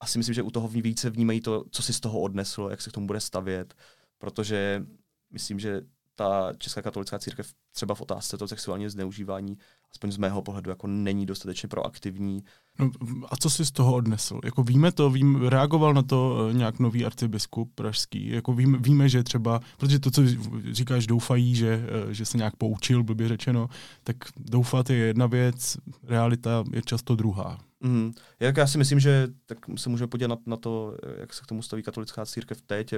asi 0.00 0.18
myslím, 0.18 0.34
že 0.34 0.42
u 0.42 0.50
toho 0.50 0.68
více 0.68 1.10
vnímají 1.10 1.40
to, 1.40 1.64
co 1.70 1.82
si 1.82 1.92
z 1.92 2.00
toho 2.00 2.20
odnesl, 2.20 2.68
jak 2.70 2.82
se 2.82 2.90
k 2.90 2.92
tomu 2.92 3.06
bude 3.06 3.20
stavět, 3.20 3.74
protože 4.18 4.86
myslím, 5.30 5.58
že 5.58 5.80
ta 6.14 6.52
Česká 6.58 6.82
katolická 6.82 7.18
církev 7.18 7.54
třeba 7.72 7.94
v 7.94 8.00
otázce 8.00 8.38
toho 8.38 8.48
sexuálního 8.48 8.90
zneužívání, 8.90 9.58
aspoň 9.90 10.12
z 10.12 10.16
mého 10.16 10.42
pohledu, 10.42 10.70
jako 10.70 10.86
není 10.86 11.26
dostatečně 11.26 11.68
proaktivní. 11.68 12.44
No, 12.78 12.90
a 13.28 13.36
co 13.36 13.50
si 13.50 13.66
z 13.66 13.70
toho 13.70 13.94
odnesl? 13.94 14.40
Jako 14.44 14.62
víme 14.62 14.92
to, 14.92 15.10
vím, 15.10 15.46
reagoval 15.46 15.94
na 15.94 16.02
to 16.02 16.48
eh, 16.50 16.54
nějak 16.54 16.78
nový 16.78 17.04
arcibiskup 17.04 17.74
pražský. 17.74 18.28
Jako 18.30 18.52
víme, 18.52 18.78
víme, 18.78 19.08
že 19.08 19.22
třeba, 19.22 19.60
protože 19.76 19.98
to, 19.98 20.10
co 20.10 20.22
říkáš, 20.70 21.06
doufají, 21.06 21.54
že, 21.54 21.86
eh, 22.10 22.14
že 22.14 22.24
se 22.24 22.38
nějak 22.38 22.56
poučil, 22.56 23.02
blbě 23.02 23.28
řečeno, 23.28 23.68
tak 24.04 24.16
doufat 24.36 24.90
je 24.90 24.96
jedna 24.96 25.26
věc, 25.26 25.76
realita 26.02 26.64
je 26.72 26.82
často 26.82 27.16
druhá. 27.16 27.58
Mm. 27.80 28.12
Jak 28.40 28.56
já 28.56 28.66
si 28.66 28.78
myslím, 28.78 29.00
že 29.00 29.28
tak 29.46 29.58
se 29.76 29.88
můžeme 29.88 30.08
podívat 30.08 30.28
na, 30.28 30.36
na 30.46 30.56
to, 30.56 30.96
jak 31.20 31.34
se 31.34 31.42
k 31.42 31.46
tomu 31.46 31.62
staví 31.62 31.82
katolická 31.82 32.26
církev 32.26 32.62
teď, 32.62 32.94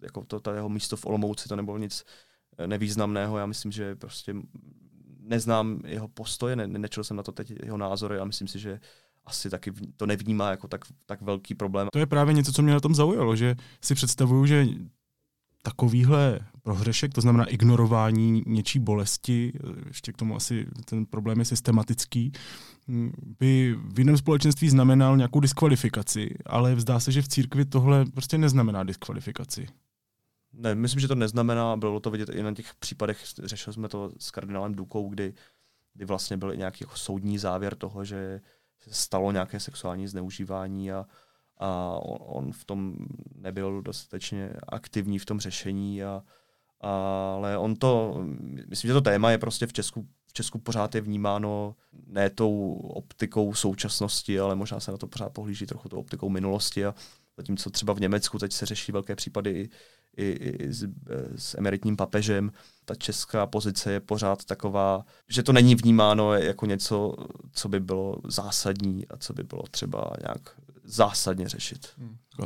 jako 0.00 0.24
to, 0.24 0.40
ta 0.40 0.54
jeho 0.54 0.68
místo 0.68 0.96
v 0.96 1.06
Olomouci, 1.06 1.48
to 1.48 1.56
nebylo 1.56 1.78
nic 1.78 2.04
nevýznamného. 2.66 3.38
Já 3.38 3.46
myslím, 3.46 3.72
že 3.72 3.96
prostě 3.96 4.34
neznám 5.30 5.80
jeho 5.86 6.08
postoje, 6.08 6.56
ne, 6.56 6.66
nečel 6.66 7.04
jsem 7.04 7.16
na 7.16 7.22
to 7.22 7.32
teď 7.32 7.52
jeho 7.64 7.76
názory 7.76 8.18
a 8.18 8.24
myslím 8.24 8.48
si, 8.48 8.58
že 8.58 8.80
asi 9.24 9.50
taky 9.50 9.72
to 9.96 10.06
nevnímá 10.06 10.50
jako 10.50 10.68
tak, 10.68 10.80
tak 11.06 11.22
velký 11.22 11.54
problém. 11.54 11.88
To 11.92 11.98
je 11.98 12.06
právě 12.06 12.34
něco, 12.34 12.52
co 12.52 12.62
mě 12.62 12.72
na 12.72 12.80
tom 12.80 12.94
zaujalo, 12.94 13.36
že 13.36 13.56
si 13.80 13.94
představuju, 13.94 14.46
že 14.46 14.66
takovýhle 15.62 16.40
prohřešek, 16.62 17.14
to 17.14 17.20
znamená 17.20 17.44
ignorování 17.44 18.42
něčí 18.46 18.78
bolesti, 18.78 19.52
ještě 19.86 20.12
k 20.12 20.16
tomu 20.16 20.36
asi 20.36 20.66
ten 20.84 21.06
problém 21.06 21.38
je 21.38 21.44
systematický, 21.44 22.32
by 23.38 23.76
v 23.84 23.98
jiném 23.98 24.16
společenství 24.16 24.68
znamenal 24.68 25.16
nějakou 25.16 25.40
diskvalifikaci, 25.40 26.34
ale 26.46 26.74
vzdá 26.74 27.00
se, 27.00 27.12
že 27.12 27.22
v 27.22 27.28
církvi 27.28 27.64
tohle 27.64 28.04
prostě 28.04 28.38
neznamená 28.38 28.84
diskvalifikaci. 28.84 29.66
Ne, 30.52 30.74
myslím, 30.74 31.00
že 31.00 31.08
to 31.08 31.14
neznamená, 31.14 31.76
bylo 31.76 32.00
to 32.00 32.10
vidět 32.10 32.28
i 32.28 32.42
na 32.42 32.54
těch 32.54 32.74
případech, 32.74 33.24
řešili 33.44 33.74
jsme 33.74 33.88
to 33.88 34.10
s 34.18 34.30
kardinálem 34.30 34.74
Dukou, 34.74 35.08
kdy, 35.08 35.34
kdy 35.94 36.04
vlastně 36.04 36.36
byl 36.36 36.52
i 36.52 36.58
nějaký 36.58 36.84
jako 36.84 36.96
soudní 36.96 37.38
závěr 37.38 37.74
toho, 37.74 38.04
že 38.04 38.40
se 38.78 38.94
stalo 38.94 39.32
nějaké 39.32 39.60
sexuální 39.60 40.08
zneužívání 40.08 40.92
a, 40.92 41.06
a 41.58 41.98
on, 42.02 42.18
on 42.20 42.52
v 42.52 42.64
tom 42.64 42.96
nebyl 43.34 43.82
dostatečně 43.82 44.52
aktivní 44.68 45.18
v 45.18 45.26
tom 45.26 45.40
řešení, 45.40 46.04
a, 46.04 46.22
ale 46.80 47.58
on 47.58 47.76
to, 47.76 48.24
myslím, 48.68 48.88
že 48.88 48.94
to 48.94 49.00
téma 49.00 49.30
je 49.30 49.38
prostě 49.38 49.66
v 49.66 49.72
Česku, 49.72 50.06
v 50.26 50.32
Česku 50.32 50.58
pořád 50.58 50.94
je 50.94 51.00
vnímáno 51.00 51.76
ne 52.06 52.30
tou 52.30 52.74
optikou 52.74 53.54
současnosti, 53.54 54.40
ale 54.40 54.54
možná 54.54 54.80
se 54.80 54.90
na 54.90 54.96
to 54.96 55.06
pořád 55.06 55.32
pohlíží 55.32 55.66
trochu 55.66 55.88
tou 55.88 55.98
optikou 55.98 56.28
minulosti 56.28 56.86
a 56.86 56.94
zatímco 57.36 57.70
třeba 57.70 57.92
v 57.92 58.00
Německu 58.00 58.38
teď 58.38 58.52
se 58.52 58.66
řeší 58.66 58.92
velké 58.92 59.16
případy 59.16 59.68
i, 60.20 60.64
i 60.64 60.72
s, 60.72 60.84
s 61.36 61.54
emeritním 61.58 61.96
papežem. 61.96 62.52
Ta 62.84 62.94
česká 62.94 63.46
pozice 63.46 63.92
je 63.92 64.00
pořád 64.00 64.44
taková, 64.44 65.04
že 65.28 65.42
to 65.42 65.52
není 65.52 65.74
vnímáno 65.74 66.34
jako 66.34 66.66
něco, 66.66 67.14
co 67.52 67.68
by 67.68 67.80
bylo 67.80 68.16
zásadní 68.24 69.08
a 69.08 69.16
co 69.16 69.32
by 69.32 69.42
bylo 69.42 69.62
třeba 69.70 70.10
nějak 70.22 70.40
zásadně 70.84 71.48
řešit. 71.48 71.88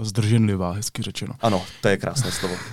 Zdrženlivá, 0.03 0.73
hezky 0.73 1.03
řečeno. 1.03 1.35
Ano, 1.41 1.65
to 1.83 1.89
je 1.89 1.97
krásné 1.97 2.33
slovo. 2.33 2.55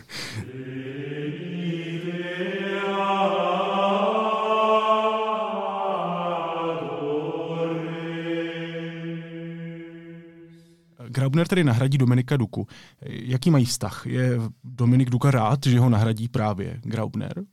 Graubner 11.31 11.47
tedy 11.47 11.63
nahradí 11.63 11.97
Dominika 11.97 12.37
Duku. 12.37 12.67
Jaký 13.01 13.51
mají 13.51 13.65
vztah? 13.65 14.05
Je 14.05 14.39
Dominik 14.63 15.09
Duka 15.09 15.31
rád, 15.31 15.59
že 15.65 15.79
ho 15.79 15.89
nahradí 15.89 16.27
právě 16.27 16.79
Graubner? 16.83 17.43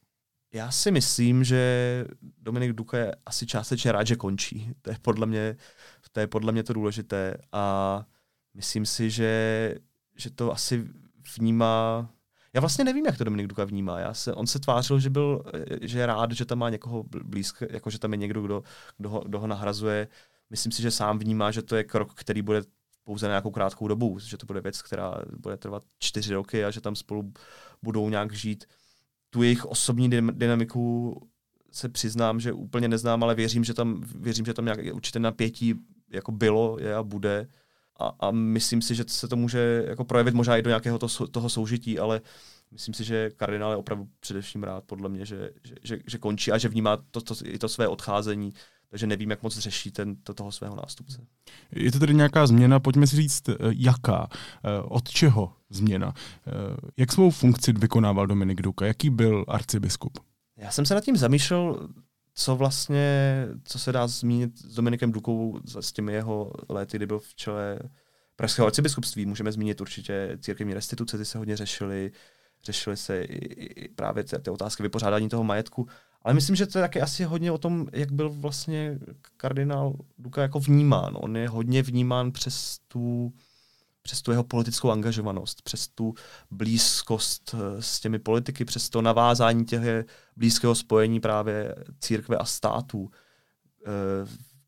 Já 0.54 0.70
si 0.70 0.90
myslím, 0.90 1.44
že 1.44 2.04
Dominik 2.42 2.72
Duka 2.72 2.98
je 2.98 3.14
asi 3.26 3.46
částečně 3.46 3.92
rád, 3.92 4.06
že 4.06 4.16
končí. 4.16 4.72
To 4.82 4.90
je 4.90 4.96
podle 5.02 5.26
mě 5.26 5.56
to, 6.12 6.20
je 6.20 6.26
podle 6.26 6.52
mě 6.52 6.62
to 6.62 6.72
důležité 6.72 7.36
a 7.52 8.04
myslím 8.54 8.86
si, 8.86 9.10
že, 9.10 9.74
že 10.16 10.30
to 10.30 10.52
asi 10.52 10.84
vnímá 11.38 12.08
já 12.54 12.60
vlastně 12.60 12.84
nevím, 12.84 13.06
jak 13.06 13.18
to 13.18 13.24
Dominik 13.24 13.46
Duka 13.46 13.64
vnímá. 13.64 13.98
Já 13.98 14.14
se, 14.14 14.34
on 14.34 14.46
se 14.46 14.58
tvářil, 14.58 15.00
že 15.00 15.10
byl, 15.10 15.44
že 15.80 15.98
je 15.98 16.06
rád, 16.06 16.32
že 16.32 16.44
tam 16.44 16.58
má 16.58 16.70
někoho 16.70 17.04
blízko, 17.24 17.66
jako 17.70 17.90
že 17.90 17.98
tam 17.98 18.12
je 18.12 18.16
někdo, 18.16 18.42
kdo, 18.42 18.62
kdo, 18.96 19.08
ho, 19.08 19.20
kdo 19.20 19.40
ho 19.40 19.46
nahrazuje. 19.46 20.08
Myslím 20.50 20.72
si, 20.72 20.82
že 20.82 20.90
sám 20.90 21.18
vnímá, 21.18 21.50
že 21.50 21.62
to 21.62 21.76
je 21.76 21.84
krok, 21.84 22.14
který 22.14 22.42
bude 22.42 22.62
pouze 23.08 23.26
na 23.26 23.30
nějakou 23.30 23.50
krátkou 23.50 23.88
dobu, 23.88 24.18
že 24.18 24.36
to 24.36 24.46
bude 24.46 24.60
věc, 24.60 24.82
která 24.82 25.14
bude 25.38 25.56
trvat 25.56 25.82
čtyři 25.98 26.34
roky 26.34 26.64
a 26.64 26.70
že 26.70 26.80
tam 26.80 26.96
spolu 26.96 27.32
budou 27.82 28.08
nějak 28.08 28.32
žít. 28.32 28.64
Tu 29.30 29.42
jejich 29.42 29.64
osobní 29.64 30.10
dynamiku 30.32 31.14
se 31.72 31.88
přiznám, 31.88 32.40
že 32.40 32.52
úplně 32.52 32.88
neznám, 32.88 33.22
ale 33.22 33.34
věřím, 33.34 33.64
že 33.64 33.74
tam, 33.74 34.02
věřím, 34.14 34.44
že 34.44 34.54
tam 34.54 34.64
nějak 34.64 34.80
určité 34.92 35.18
napětí 35.18 35.74
jako 36.10 36.32
bylo, 36.32 36.76
je 36.80 36.94
a 36.94 37.02
bude. 37.02 37.48
A, 38.00 38.12
a 38.20 38.30
myslím 38.30 38.82
si, 38.82 38.94
že 38.94 39.04
se 39.08 39.28
to 39.28 39.36
může 39.36 39.84
jako 39.88 40.04
projevit 40.04 40.34
možná 40.34 40.56
i 40.56 40.62
do 40.62 40.70
nějakého 40.70 40.98
to, 40.98 41.26
toho 41.26 41.48
soužití, 41.48 41.98
ale 41.98 42.20
myslím 42.70 42.94
si, 42.94 43.04
že 43.04 43.30
kardinál 43.30 43.70
je 43.70 43.76
opravdu 43.76 44.08
především 44.20 44.62
rád, 44.62 44.84
podle 44.84 45.08
mě, 45.08 45.26
že, 45.26 45.50
že, 45.64 45.74
že, 45.82 45.98
že 46.06 46.18
končí 46.18 46.52
a 46.52 46.58
že 46.58 46.68
vnímá 46.68 46.96
to, 47.10 47.20
to, 47.20 47.34
i 47.44 47.58
to 47.58 47.68
své 47.68 47.88
odcházení 47.88 48.52
takže 48.90 49.06
nevím, 49.06 49.30
jak 49.30 49.42
moc 49.42 49.58
řeší 49.58 49.90
ten, 49.90 50.16
to, 50.16 50.34
toho 50.34 50.52
svého 50.52 50.76
nástupce. 50.76 51.26
Je 51.72 51.92
to 51.92 51.98
tedy 51.98 52.14
nějaká 52.14 52.46
změna, 52.46 52.80
pojďme 52.80 53.06
si 53.06 53.16
říct, 53.16 53.48
eh, 53.48 53.54
jaká, 53.60 54.28
eh, 54.32 54.82
od 54.82 55.08
čeho 55.08 55.52
změna. 55.70 56.14
Eh, 56.46 56.50
jak 56.96 57.12
svou 57.12 57.30
funkci 57.30 57.72
vykonával 57.72 58.26
Dominik 58.26 58.62
Duka, 58.62 58.86
jaký 58.86 59.10
byl 59.10 59.44
arcibiskup? 59.48 60.18
Já 60.56 60.70
jsem 60.70 60.86
se 60.86 60.94
nad 60.94 61.04
tím 61.04 61.16
zamýšlel, 61.16 61.88
co 62.34 62.56
vlastně, 62.56 63.46
co 63.64 63.78
se 63.78 63.92
dá 63.92 64.06
zmínit 64.06 64.58
s 64.58 64.74
Dominikem 64.74 65.12
Dukou, 65.12 65.60
s 65.80 65.92
těmi 65.92 66.12
jeho 66.12 66.52
lety, 66.68 66.96
kdy 66.96 67.06
byl 67.06 67.18
v 67.18 67.34
čele 67.34 67.78
Pražského 68.36 68.66
arcibiskupství. 68.66 69.26
Můžeme 69.26 69.52
zmínit 69.52 69.80
určitě 69.80 70.38
církevní 70.40 70.74
restituce, 70.74 71.18
ty 71.18 71.24
se 71.24 71.38
hodně 71.38 71.56
řešily, 71.56 72.12
řešily 72.64 72.96
se 72.96 73.22
i, 73.22 73.64
i 73.84 73.88
právě 73.88 74.24
ty, 74.24 74.38
ty 74.38 74.50
otázky 74.50 74.82
vypořádání 74.82 75.28
toho 75.28 75.44
majetku. 75.44 75.88
Ale 76.22 76.34
myslím, 76.34 76.56
že 76.56 76.66
to 76.66 76.78
je 76.78 76.82
taky 76.82 77.00
asi 77.00 77.24
hodně 77.24 77.52
o 77.52 77.58
tom, 77.58 77.86
jak 77.92 78.12
byl 78.12 78.30
vlastně 78.30 78.98
kardinál 79.36 79.94
Duka 80.18 80.42
jako 80.42 80.60
vnímán. 80.60 81.16
On 81.20 81.36
je 81.36 81.48
hodně 81.48 81.82
vnímán 81.82 82.32
přes 82.32 82.78
tu 82.88 83.32
přes 84.08 84.22
tu 84.22 84.30
jeho 84.30 84.44
politickou 84.44 84.90
angažovanost, 84.90 85.62
přes 85.62 85.88
tu 85.88 86.14
blízkost 86.50 87.54
eh, 87.54 87.82
s 87.82 88.00
těmi 88.00 88.18
politiky, 88.18 88.64
přes 88.64 88.88
to 88.90 89.02
navázání 89.02 89.64
těch 89.64 90.06
blízkého 90.36 90.74
spojení 90.74 91.20
právě 91.20 91.74
církve 92.00 92.36
a 92.36 92.44
států. 92.44 93.10
Eh, 93.86 93.90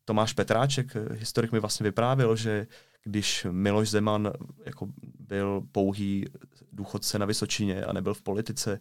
Tomáš 0.05 0.33
Petráček, 0.33 0.95
eh, 0.95 1.13
historik 1.13 1.51
mi 1.51 1.59
vlastně 1.59 1.83
vyprávěl, 1.83 2.35
že 2.35 2.67
když 3.03 3.47
Miloš 3.51 3.89
Zeman 3.89 4.31
jako 4.65 4.87
byl 5.19 5.61
pouhý 5.71 6.25
důchodce 6.71 7.19
na 7.19 7.25
Vysočině 7.25 7.85
a 7.85 7.93
nebyl 7.93 8.13
v 8.13 8.21
politice, 8.21 8.79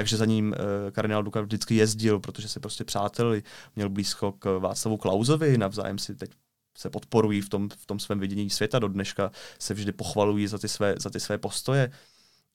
takže 0.00 0.16
za 0.16 0.24
ním 0.24 0.46
uh, 0.46 0.90
kardinál 0.90 1.22
Duka 1.22 1.40
vždycky 1.40 1.74
jezdil, 1.74 2.20
protože 2.20 2.48
se 2.48 2.60
prostě 2.60 2.84
přáteli, 2.84 3.42
měl 3.76 3.88
blízko 3.88 4.32
k 4.32 4.58
Václavu 4.58 4.96
Klauzovi, 4.96 5.58
navzájem 5.58 5.98
si 5.98 6.14
teď 6.14 6.30
se 6.78 6.90
podporují 6.90 7.40
v 7.40 7.48
tom, 7.48 7.68
v 7.68 7.86
tom 7.86 7.98
svém 7.98 8.20
vidění 8.20 8.50
světa. 8.50 8.78
Do 8.78 8.88
dneška, 8.88 9.30
se 9.58 9.74
vždy 9.74 9.92
pochvalují 9.92 10.46
za 10.46 10.58
ty 10.58 10.68
své, 10.68 10.94
za 10.98 11.10
ty 11.10 11.20
své 11.20 11.38
postoje. 11.38 11.90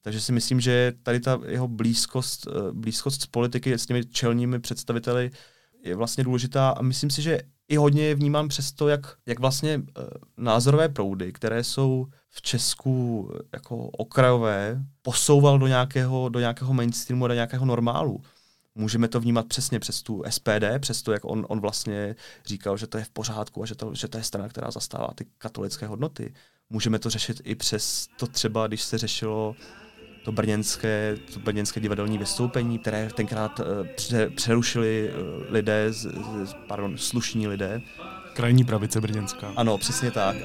Takže 0.02 0.20
si 0.20 0.32
myslím, 0.32 0.60
že 0.60 0.92
tady 1.02 1.20
ta 1.20 1.40
jeho 1.46 1.68
blízkost, 1.68 2.46
uh, 2.46 2.72
blízkost 2.72 3.22
s 3.22 3.26
politiky 3.26 3.72
s 3.72 3.86
těmi 3.86 4.04
čelními 4.04 4.60
představiteli 4.60 5.30
je 5.82 5.96
vlastně 5.96 6.24
důležitá. 6.24 6.70
A 6.70 6.82
myslím 6.82 7.10
si, 7.10 7.22
že 7.22 7.40
i 7.68 7.76
hodně 7.76 8.02
je 8.02 8.14
vnímám 8.14 8.48
přes 8.48 8.72
to, 8.72 8.88
jak, 8.88 9.16
jak 9.26 9.38
vlastně 9.38 9.76
uh, 9.78 9.84
názorové 10.36 10.88
proudy, 10.88 11.32
které 11.32 11.64
jsou 11.64 12.06
v 12.30 12.42
Česku 12.42 13.30
jako 13.52 13.76
okrajové, 13.76 14.82
posouval 15.02 15.58
do 15.58 15.66
nějakého, 15.66 16.28
do 16.28 16.40
nějakého 16.40 16.74
mainstreamu, 16.74 17.28
do 17.28 17.34
nějakého 17.34 17.66
normálu. 17.66 18.20
Můžeme 18.74 19.08
to 19.08 19.20
vnímat 19.20 19.46
přesně 19.46 19.80
přes 19.80 20.02
tu 20.02 20.22
SPD, 20.30 20.78
přes 20.78 21.02
to, 21.02 21.12
jak 21.12 21.24
on, 21.24 21.46
on 21.48 21.60
vlastně 21.60 22.16
říkal, 22.46 22.76
že 22.76 22.86
to 22.86 22.98
je 22.98 23.04
v 23.04 23.10
pořádku 23.10 23.62
a 23.62 23.66
že 23.66 23.74
to, 23.74 23.94
že 23.94 24.08
to 24.08 24.18
je 24.18 24.24
strana, 24.24 24.48
která 24.48 24.70
zastává 24.70 25.08
ty 25.14 25.26
katolické 25.38 25.86
hodnoty. 25.86 26.34
Můžeme 26.70 26.98
to 26.98 27.10
řešit 27.10 27.40
i 27.44 27.54
přes 27.54 28.08
to 28.18 28.26
třeba, 28.26 28.66
když 28.66 28.82
se 28.82 28.98
řešilo 28.98 29.56
to 30.26 30.32
brněnské, 30.32 31.16
to 31.34 31.40
brněnské 31.40 31.80
divadelní 31.80 32.18
vystoupení, 32.18 32.78
které 32.78 33.08
tenkrát 33.14 33.60
uh, 33.60 33.66
pře, 33.94 34.30
přerušili 34.30 35.10
uh, 35.10 35.52
lidé, 35.52 35.92
z, 35.92 36.02
z, 36.44 36.54
pardon, 36.66 36.98
slušní 36.98 37.48
lidé. 37.48 37.82
Krajní 38.32 38.64
pravice 38.64 39.00
brněnská. 39.00 39.52
Ano, 39.56 39.78
přesně 39.78 40.10
tak. 40.10 40.36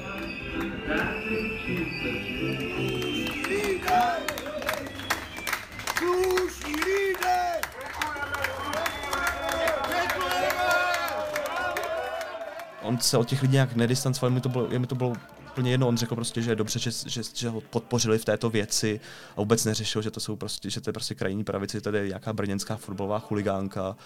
On 12.82 12.98
se 12.98 13.16
od 13.16 13.28
těch 13.28 13.42
lidí 13.42 13.52
nějak 13.52 13.76
nedistancoval, 13.76 14.30
mi 14.30 14.40
to 14.40 14.48
bylo, 14.48 14.68
mi 14.78 14.86
to 14.86 14.94
bylo 14.94 15.12
úplně 15.52 15.70
jedno, 15.70 15.88
on 15.88 15.96
řekl 15.96 16.14
prostě, 16.14 16.42
že 16.42 16.50
je 16.50 16.56
dobře, 16.56 16.78
že, 16.78 16.90
že, 17.06 17.22
že 17.34 17.48
ho 17.48 17.60
podpořili 17.60 18.18
v 18.18 18.24
této 18.24 18.50
věci 18.50 19.00
a 19.36 19.40
vůbec 19.40 19.64
neřešil, 19.64 20.02
že 20.02 20.10
to 20.10 20.20
jsou 20.20 20.36
prostě, 20.36 20.70
že 20.70 20.80
to 20.80 20.90
je 20.90 20.92
prostě 20.92 21.14
krajní 21.14 21.44
pravici, 21.44 21.80
tady 21.80 21.98
je 21.98 22.08
nějaká 22.08 22.32
brněnská 22.32 22.76
fotbalová 22.76 23.18
chuligánka. 23.18 23.96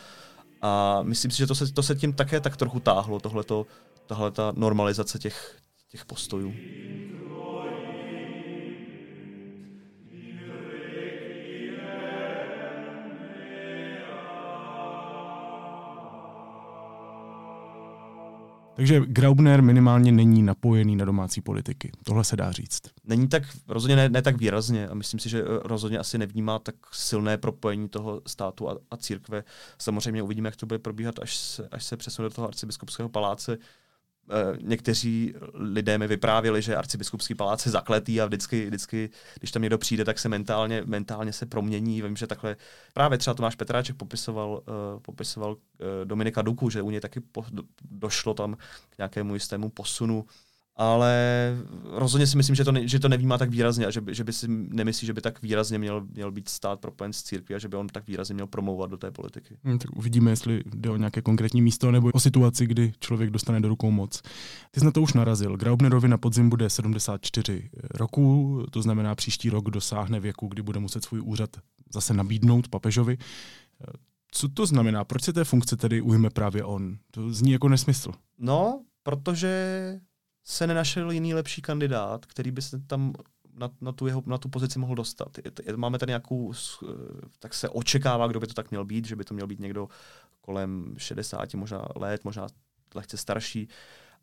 A 0.63 1.03
myslím 1.03 1.31
si, 1.31 1.39
že 1.39 1.47
to 1.47 1.55
se, 1.55 1.73
to 1.73 1.83
se 1.83 1.95
tím 1.95 2.13
také 2.13 2.41
tak 2.41 2.57
trochu 2.57 2.81
táhlo, 2.81 3.21
tohleto, 3.21 3.67
tahle 4.07 4.31
ta 4.31 4.53
normalizace 4.57 5.19
těch, 5.19 5.57
těch 5.89 6.05
postojů. 6.05 6.55
Takže 18.77 19.01
Graubner 19.07 19.63
minimálně 19.63 20.13
není 20.13 20.43
napojený 20.43 20.97
na 20.97 21.05
domácí 21.05 21.41
politiky. 21.41 21.93
Tohle 22.05 22.25
se 22.25 22.37
dá 22.37 22.53
říct. 22.53 22.81
Není 23.05 23.29
tak, 23.29 23.43
rozhodně 23.69 23.97
ne, 23.97 24.09
ne 24.09 24.23
tak 24.23 24.37
výrazně 24.37 24.89
a 24.89 24.95
myslím 24.95 25.21
si, 25.21 25.29
že 25.29 25.43
eh, 25.43 25.45
rozhodně 25.65 25.99
asi 25.99 26.19
nevnímá 26.19 26.59
tak 26.59 26.75
silné 26.93 27.39
propojení 27.39 27.89
toho 27.89 28.23
státu 28.27 28.71
a, 28.71 28.79
a 28.91 28.97
církve. 28.97 29.45
Samozřejmě 29.79 30.23
uvidíme, 30.23 30.49
jak 30.49 30.57
to 30.57 30.67
bude 30.67 30.79
probíhat, 30.79 31.15
až 31.23 31.37
se, 31.37 31.69
až 31.69 31.85
se 31.85 31.97
přesune 31.97 32.29
do 32.29 32.35
toho 32.35 32.49
arcibiskupského 32.49 33.09
paláce. 33.09 33.59
Eh, 34.31 34.59
někteří 34.63 35.35
lidé 35.55 35.99
mi 35.99 36.07
vyprávěli, 36.07 36.63
že 36.63 36.77
arcibiskupský 36.77 37.35
palác 37.35 37.67
je 37.67 37.73
zakletý 37.73 38.21
a 38.21 38.27
vždycky, 38.27 38.67
vždycky, 38.67 39.11
když 39.39 39.51
tam 39.51 39.63
někdo 39.63 39.79
přijde, 39.79 40.05
tak 40.05 40.19
se 40.19 40.29
mentálně, 40.29 40.83
mentálně 40.87 41.33
se 41.33 41.47
promění. 41.47 42.03
Vím, 42.03 42.17
že 42.17 42.27
takhle 42.27 42.57
právě 42.95 43.19
třeba 43.19 43.35
Tomáš 43.35 43.55
Petráček 43.55 43.97
popisoval, 43.97 44.51
uh, 44.51 45.01
popisoval 45.03 45.53
uh, 45.53 45.59
Dominika 46.05 46.43
Duku, 46.43 46.71
že 46.71 46.83
u 46.83 46.91
něj 46.91 47.01
taky 47.01 47.23
došlo 47.91 48.35
tam 48.35 48.57
k 48.91 48.99
nějakému 48.99 49.35
jistému 49.35 49.69
posunu 49.69 50.27
ale 50.77 51.15
rozhodně 51.85 52.27
si 52.27 52.37
myslím, 52.37 52.57
že 52.57 52.65
to, 52.65 52.73
ne, 52.73 52.89
že 52.89 53.01
to 53.01 53.09
nevnímá 53.09 53.39
tak 53.39 53.51
výrazně 53.51 53.87
a 53.87 53.91
že 53.91 54.01
by, 54.01 54.15
že 54.15 54.25
by 54.25 54.33
si 54.33 54.47
nemyslí, 54.49 55.07
že 55.07 55.13
by 55.13 55.21
tak 55.21 55.43
výrazně 55.43 55.79
měl, 55.79 56.07
měl 56.15 56.33
být 56.33 56.49
stát 56.49 56.81
propojen 56.81 57.13
s 57.13 57.23
církví 57.23 57.55
a 57.55 57.59
že 57.59 57.69
by 57.69 57.77
on 57.77 57.89
tak 57.89 58.07
výrazně 58.07 58.35
měl 58.35 58.47
promlouvat 58.47 58.91
do 58.91 58.97
té 58.97 59.11
politiky. 59.11 59.57
Hmm, 59.65 59.79
tak 59.79 59.97
uvidíme, 59.97 60.31
jestli 60.31 60.63
jde 60.75 60.91
o 60.91 60.97
nějaké 60.97 61.23
konkrétní 61.23 61.63
místo 61.63 61.91
nebo 61.91 62.11
o 62.11 62.21
situaci, 62.21 62.67
kdy 62.67 62.93
člověk 63.01 63.31
dostane 63.31 63.61
do 63.61 63.69
rukou 63.69 63.91
moc. 63.91 64.23
Ty 64.71 64.81
jsi 64.81 64.87
na 64.87 64.93
to 64.93 65.03
už 65.03 65.13
narazil. 65.13 65.57
Graubnerovi 65.57 66.09
na 66.09 66.19
podzim 66.19 66.49
bude 66.49 66.71
74 66.71 67.71
roků, 67.95 68.63
to 68.71 68.83
znamená 68.83 69.15
příští 69.15 69.51
rok 69.51 69.71
dosáhne 69.71 70.21
věku, 70.21 70.49
kdy 70.49 70.63
bude 70.63 70.81
muset 70.81 71.05
svůj 71.05 71.21
úřad 71.25 71.51
zase 71.93 72.15
nabídnout 72.15 72.69
papežovi. 72.69 73.19
Co 74.31 74.49
to 74.49 74.67
znamená? 74.67 75.05
Proč 75.05 75.23
se 75.23 75.33
té 75.33 75.45
funkce 75.45 75.77
tedy 75.77 76.01
ujme 76.01 76.31
právě 76.31 76.65
on? 76.65 76.97
To 77.11 77.33
zní 77.33 77.53
jako 77.53 77.69
nesmysl. 77.69 78.13
No, 78.39 78.85
protože 79.03 80.01
se 80.49 80.67
nenašel 80.67 81.11
jiný 81.11 81.35
lepší 81.35 81.63
kandidát, 81.63 82.27
který 82.27 82.51
by 82.51 82.63
se 82.63 82.79
tam 82.79 83.13
na, 83.55 83.71
na, 83.81 83.93
tu, 83.93 84.07
jeho, 84.07 84.23
na 84.27 84.39
tu 84.39 84.49
pozici 84.49 84.79
mohl 84.79 84.95
dostat. 84.95 85.39
Máme 85.77 85.99
tady 85.99 86.11
nějakou, 86.11 86.53
tak 87.39 87.55
se 87.55 87.69
očekává, 87.69 88.27
kdo 88.27 88.41
by 88.41 88.47
to 88.47 88.55
tak 88.55 88.71
měl 88.71 88.85
být, 88.85 89.07
že 89.07 89.17
by 89.17 89.25
to 89.25 89.35
měl 89.35 89.47
být 89.47 89.61
někdo 89.61 89.89
kolem 90.41 90.95
60 90.99 91.55
možná 91.55 91.89
let, 91.97 92.25
možná 92.25 92.47
lehce 92.95 93.17
starší. 93.17 93.69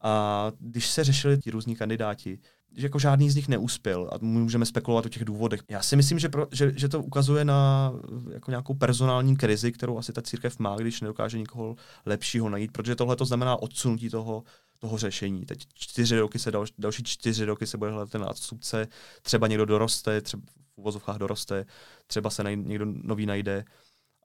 A 0.01 0.51
když 0.59 0.87
se 0.87 1.03
řešili 1.03 1.37
ti 1.37 1.51
různí 1.51 1.75
kandidáti, 1.75 2.39
že 2.75 2.85
jako 2.85 2.99
žádný 2.99 3.29
z 3.29 3.35
nich 3.35 3.47
neuspěl 3.47 4.09
a 4.11 4.17
můžeme 4.21 4.65
spekulovat 4.65 5.05
o 5.05 5.09
těch 5.09 5.25
důvodech. 5.25 5.61
Já 5.69 5.81
si 5.81 5.95
myslím, 5.95 6.19
že, 6.19 6.29
pro, 6.29 6.47
že, 6.51 6.73
že 6.75 6.89
to 6.89 7.03
ukazuje 7.03 7.45
na 7.45 7.91
jako 8.33 8.51
nějakou 8.51 8.73
personální 8.73 9.35
krizi, 9.37 9.71
kterou 9.71 9.97
asi 9.97 10.13
ta 10.13 10.21
církev 10.21 10.59
má, 10.59 10.75
když 10.75 11.01
nedokáže 11.01 11.39
nikoho 11.39 11.75
lepšího 12.05 12.49
najít, 12.49 12.71
protože 12.71 12.95
tohle 12.95 13.15
to 13.15 13.25
znamená 13.25 13.61
odsunutí 13.61 14.09
toho, 14.09 14.43
toho 14.79 14.97
řešení. 14.97 15.45
Teď 15.45 15.67
čtyři 15.73 16.19
roky 16.19 16.39
se, 16.39 16.51
dal, 16.51 16.65
další 16.77 17.03
čtyři 17.03 17.45
roky 17.45 17.67
se 17.67 17.77
bude 17.77 17.91
hledat 17.91 18.09
ten 18.09 18.21
nástupce, 18.21 18.87
třeba 19.21 19.47
někdo 19.47 19.65
doroste, 19.65 20.21
třeba 20.21 20.43
v 20.75 20.77
uvozovkách 20.77 21.17
doroste, 21.17 21.65
třeba 22.07 22.29
se 22.29 22.43
najde, 22.43 22.63
někdo 22.63 22.85
nový 22.85 23.25
najde. 23.25 23.65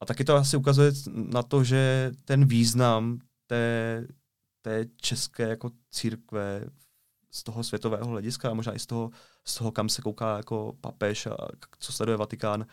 A 0.01 0.07
taky 0.07 0.25
to 0.25 0.35
asi 0.35 0.57
ukazuje 0.57 0.93
na 1.13 1.43
to, 1.43 1.65
že 1.65 2.13
ten 2.25 2.45
význam 2.45 3.19
té, 3.47 4.07
té 4.63 4.85
české 4.97 5.49
jako 5.49 5.71
církve 5.91 6.65
z 7.31 7.43
toho 7.43 7.65
světového 7.65 8.07
hlediska 8.07 8.51
a 8.51 8.55
možná 8.55 8.75
i 8.75 8.79
z 8.79 8.87
toho, 8.87 9.11
z 9.45 9.55
toho, 9.55 9.73
kam 9.73 9.89
se 9.89 10.03
kouká 10.03 10.37
jako 10.37 10.77
papež 10.81 11.27
a 11.27 11.37
co 11.79 11.93
sleduje 11.93 12.17
Vatikán, 12.17 12.67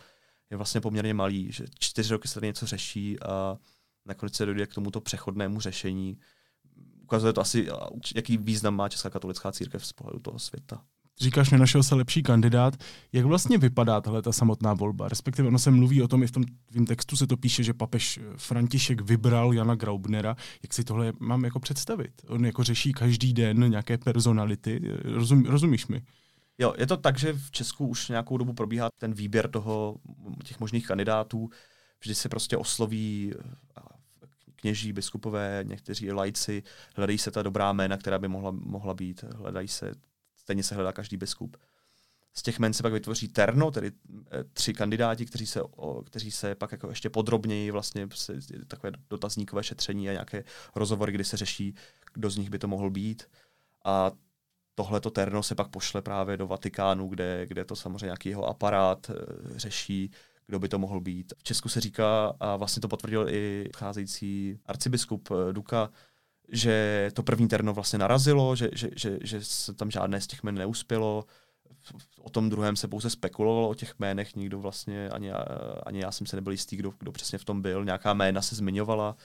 je 0.50 0.58
vlastně 0.58 0.82
poměrně 0.82 1.14
malý, 1.14 1.52
že 1.52 1.66
čtyři 1.80 2.14
roky 2.14 2.28
se 2.28 2.34
tady 2.34 2.48
něco 2.48 2.66
řeší 2.66 3.20
a 3.20 3.58
nakonec 4.06 4.36
se 4.36 4.46
dojde 4.46 4.68
k 4.68 4.74
tomuto 4.74 5.02
přechodnému 5.02 5.60
řešení, 5.60 6.20
ukazuje 7.04 7.34
to 7.34 7.42
asi, 7.42 7.68
jaký 8.16 8.38
význam 8.38 8.76
má 8.76 8.90
Česká 8.90 9.10
katolická 9.10 9.52
církev 9.52 9.86
z 9.86 9.94
pohledu 9.94 10.20
toho 10.20 10.40
světa. 10.40 10.86
Říkáš, 11.20 11.50
nenašel 11.50 11.84
se 11.84 11.96
lepší 11.96 12.24
kandidát. 12.24 12.74
Jak 13.14 13.26
vlastně 13.26 13.58
vypadá 13.58 14.02
tahle 14.02 14.22
ta 14.22 14.32
samotná 14.32 14.74
volba? 14.74 15.08
Respektive 15.08 15.48
ono 15.48 15.60
se 15.60 15.72
mluví 15.72 16.02
o 16.02 16.08
tom, 16.08 16.24
i 16.24 16.28
v 16.28 16.32
tom 16.32 16.44
tvým 16.66 16.86
textu 16.86 17.16
se 17.16 17.28
to 17.28 17.38
píše, 17.38 17.64
že 17.64 17.74
papež 17.74 18.20
František 18.36 19.02
vybral 19.02 19.54
Jana 19.54 19.76
Graubnera. 19.76 20.36
Jak 20.64 20.74
si 20.74 20.84
tohle 20.84 21.14
mám 21.20 21.46
jako 21.46 21.60
představit? 21.60 22.12
On 22.28 22.46
jako 22.46 22.64
řeší 22.64 22.94
každý 22.94 23.34
den 23.34 23.70
nějaké 23.70 23.98
personality. 23.98 24.82
Rozum, 25.04 25.46
rozumíš 25.46 25.88
mi? 25.88 26.02
Jo, 26.58 26.74
je 26.78 26.88
to 26.88 26.98
tak, 26.98 27.20
že 27.20 27.34
v 27.34 27.52
Česku 27.52 27.88
už 27.88 28.10
nějakou 28.10 28.38
dobu 28.38 28.54
probíhá 28.54 28.90
ten 28.98 29.14
výběr 29.14 29.50
toho, 29.50 29.96
těch 30.44 30.60
možných 30.60 30.88
kandidátů. 30.88 31.50
Vždy 32.02 32.16
se 32.16 32.30
prostě 32.30 32.58
osloví 32.58 33.34
kněží, 34.56 34.94
biskupové, 34.94 35.64
někteří 35.64 36.12
lajci, 36.12 36.64
hledají 36.96 37.18
se 37.18 37.32
ta 37.32 37.44
dobrá 37.44 37.74
jména, 37.74 37.98
která 37.98 38.20
by 38.20 38.28
mohla, 38.28 38.52
mohla 38.52 38.94
být, 38.94 39.24
hledají 39.36 39.68
se, 39.68 39.92
stejně 40.46 40.64
se 40.64 40.76
hledá 40.76 40.92
každý 40.92 41.18
biskup. 41.18 41.58
Z 42.34 42.44
těch 42.44 42.60
men 42.60 42.74
se 42.74 42.84
pak 42.84 42.94
vytvoří 42.94 43.28
terno, 43.28 43.72
tedy 43.72 43.92
eh, 44.32 44.44
tři 44.54 44.74
kandidáti, 44.74 45.26
kteří 45.26 45.46
se, 45.46 45.62
o, 45.62 46.04
kteří 46.04 46.32
se 46.32 46.56
pak 46.56 46.72
jako 46.72 46.90
ještě 46.90 47.10
podrobněji 47.10 47.72
vlastně 47.72 48.08
se, 48.14 48.34
takové 48.68 48.92
dotazníkové 49.10 49.64
šetření 49.64 50.10
a 50.10 50.12
nějaké 50.12 50.44
rozhovory, 50.76 51.12
kdy 51.12 51.24
se 51.24 51.38
řeší, 51.38 51.76
kdo 52.14 52.30
z 52.30 52.38
nich 52.38 52.50
by 52.50 52.60
to 52.60 52.68
mohl 52.68 52.90
být. 52.90 53.30
A 53.86 54.12
tohleto 54.76 55.10
terno 55.10 55.44
se 55.44 55.56
pak 55.56 55.68
pošle 55.68 56.02
právě 56.02 56.38
do 56.38 56.48
Vatikánu, 56.48 57.08
kde, 57.08 57.46
kde 57.46 57.66
to 57.66 57.76
samozřejmě 57.76 58.06
nějaký 58.06 58.30
jeho 58.30 58.46
aparát 58.46 59.10
e, 59.10 59.14
řeší, 59.60 60.12
kdo 60.48 60.60
by 60.60 60.70
to 60.70 60.80
mohl 60.80 61.00
být. 61.00 61.34
V 61.38 61.44
Česku 61.44 61.70
se 61.70 61.82
říká, 61.82 62.36
a 62.40 62.56
vlastně 62.56 62.82
to 62.82 62.88
potvrdil 62.88 63.30
i 63.30 63.70
vcházející 63.76 64.60
arcibiskup 64.66 65.30
eh, 65.32 65.54
Duka, 65.54 65.90
že 66.50 67.10
to 67.14 67.24
první 67.24 67.48
terno 67.48 67.74
vlastně 67.74 68.00
narazilo, 68.00 68.56
že, 68.56 68.70
že, 68.74 68.90
že, 68.96 69.20
že 69.22 69.44
se 69.44 69.74
tam 69.74 69.92
žádné 69.92 70.22
z 70.22 70.28
těch 70.28 70.44
men 70.44 70.56
neuspělo. 70.56 71.26
o 72.22 72.30
tom 72.30 72.50
druhém 72.50 72.76
se 72.76 72.88
pouze 72.88 73.10
spekulovalo, 73.10 73.70
o 73.70 73.76
těch 73.76 73.94
jménech 74.00 74.36
nikdo 74.36 74.60
vlastně, 74.60 75.10
ani, 75.10 75.32
ani 75.86 76.00
já 76.00 76.12
jsem 76.12 76.28
se 76.28 76.36
nebyl 76.36 76.52
jistý, 76.52 76.76
kdo, 76.76 76.94
kdo 77.00 77.12
přesně 77.12 77.38
v 77.38 77.46
tom 77.46 77.62
byl. 77.62 77.86
Nějaká 77.86 78.14
jména 78.14 78.42
se 78.42 78.56
zmiňovala, 78.56 79.16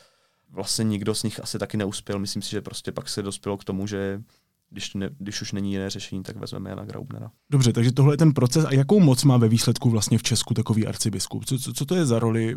vlastně 0.50 0.84
nikdo 0.84 1.14
z 1.14 1.22
nich 1.22 1.40
asi 1.40 1.58
taky 1.58 1.76
neuspěl. 1.76 2.18
Myslím 2.18 2.42
si, 2.42 2.50
že 2.50 2.60
prostě 2.60 2.92
pak 2.92 3.08
se 3.08 3.22
dospělo 3.22 3.56
k 3.56 3.64
tomu, 3.64 3.86
že 3.86 4.22
když, 4.70 4.94
ne, 4.94 5.10
když 5.18 5.42
už 5.42 5.52
není 5.52 5.72
jiné 5.72 5.90
řešení, 5.90 6.22
tak 6.22 6.36
vezmeme 6.36 6.70
Jana 6.70 6.84
Graubnera. 6.84 7.30
Dobře, 7.50 7.72
takže 7.72 7.92
tohle 7.92 8.14
je 8.14 8.16
ten 8.16 8.32
proces. 8.32 8.64
A 8.64 8.72
jakou 8.72 9.00
moc 9.00 9.24
má 9.24 9.36
ve 9.36 9.48
výsledku 9.48 9.90
vlastně 9.90 10.18
v 10.18 10.22
Česku 10.22 10.54
takový 10.54 10.86
arcibiskup? 10.86 11.44
Co, 11.44 11.58
co, 11.58 11.72
co 11.72 11.86
to 11.86 11.94
je 11.94 12.06
za 12.06 12.18
roli? 12.18 12.56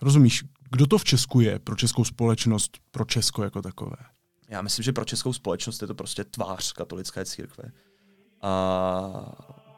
Rozumíš, 0.00 0.44
kdo 0.70 0.86
to 0.86 0.98
v 0.98 1.04
Česku 1.04 1.40
je 1.40 1.58
pro 1.58 1.76
českou 1.76 2.04
společnost, 2.04 2.78
pro 2.90 3.04
Česko 3.04 3.42
jako 3.42 3.62
takové? 3.62 3.96
Já 4.48 4.62
myslím, 4.62 4.82
že 4.82 4.92
pro 4.92 5.04
českou 5.04 5.32
společnost 5.32 5.82
je 5.82 5.88
to 5.88 5.94
prostě 5.94 6.24
tvář 6.24 6.72
katolické 6.72 7.24
církve. 7.24 7.64
A 8.42 9.32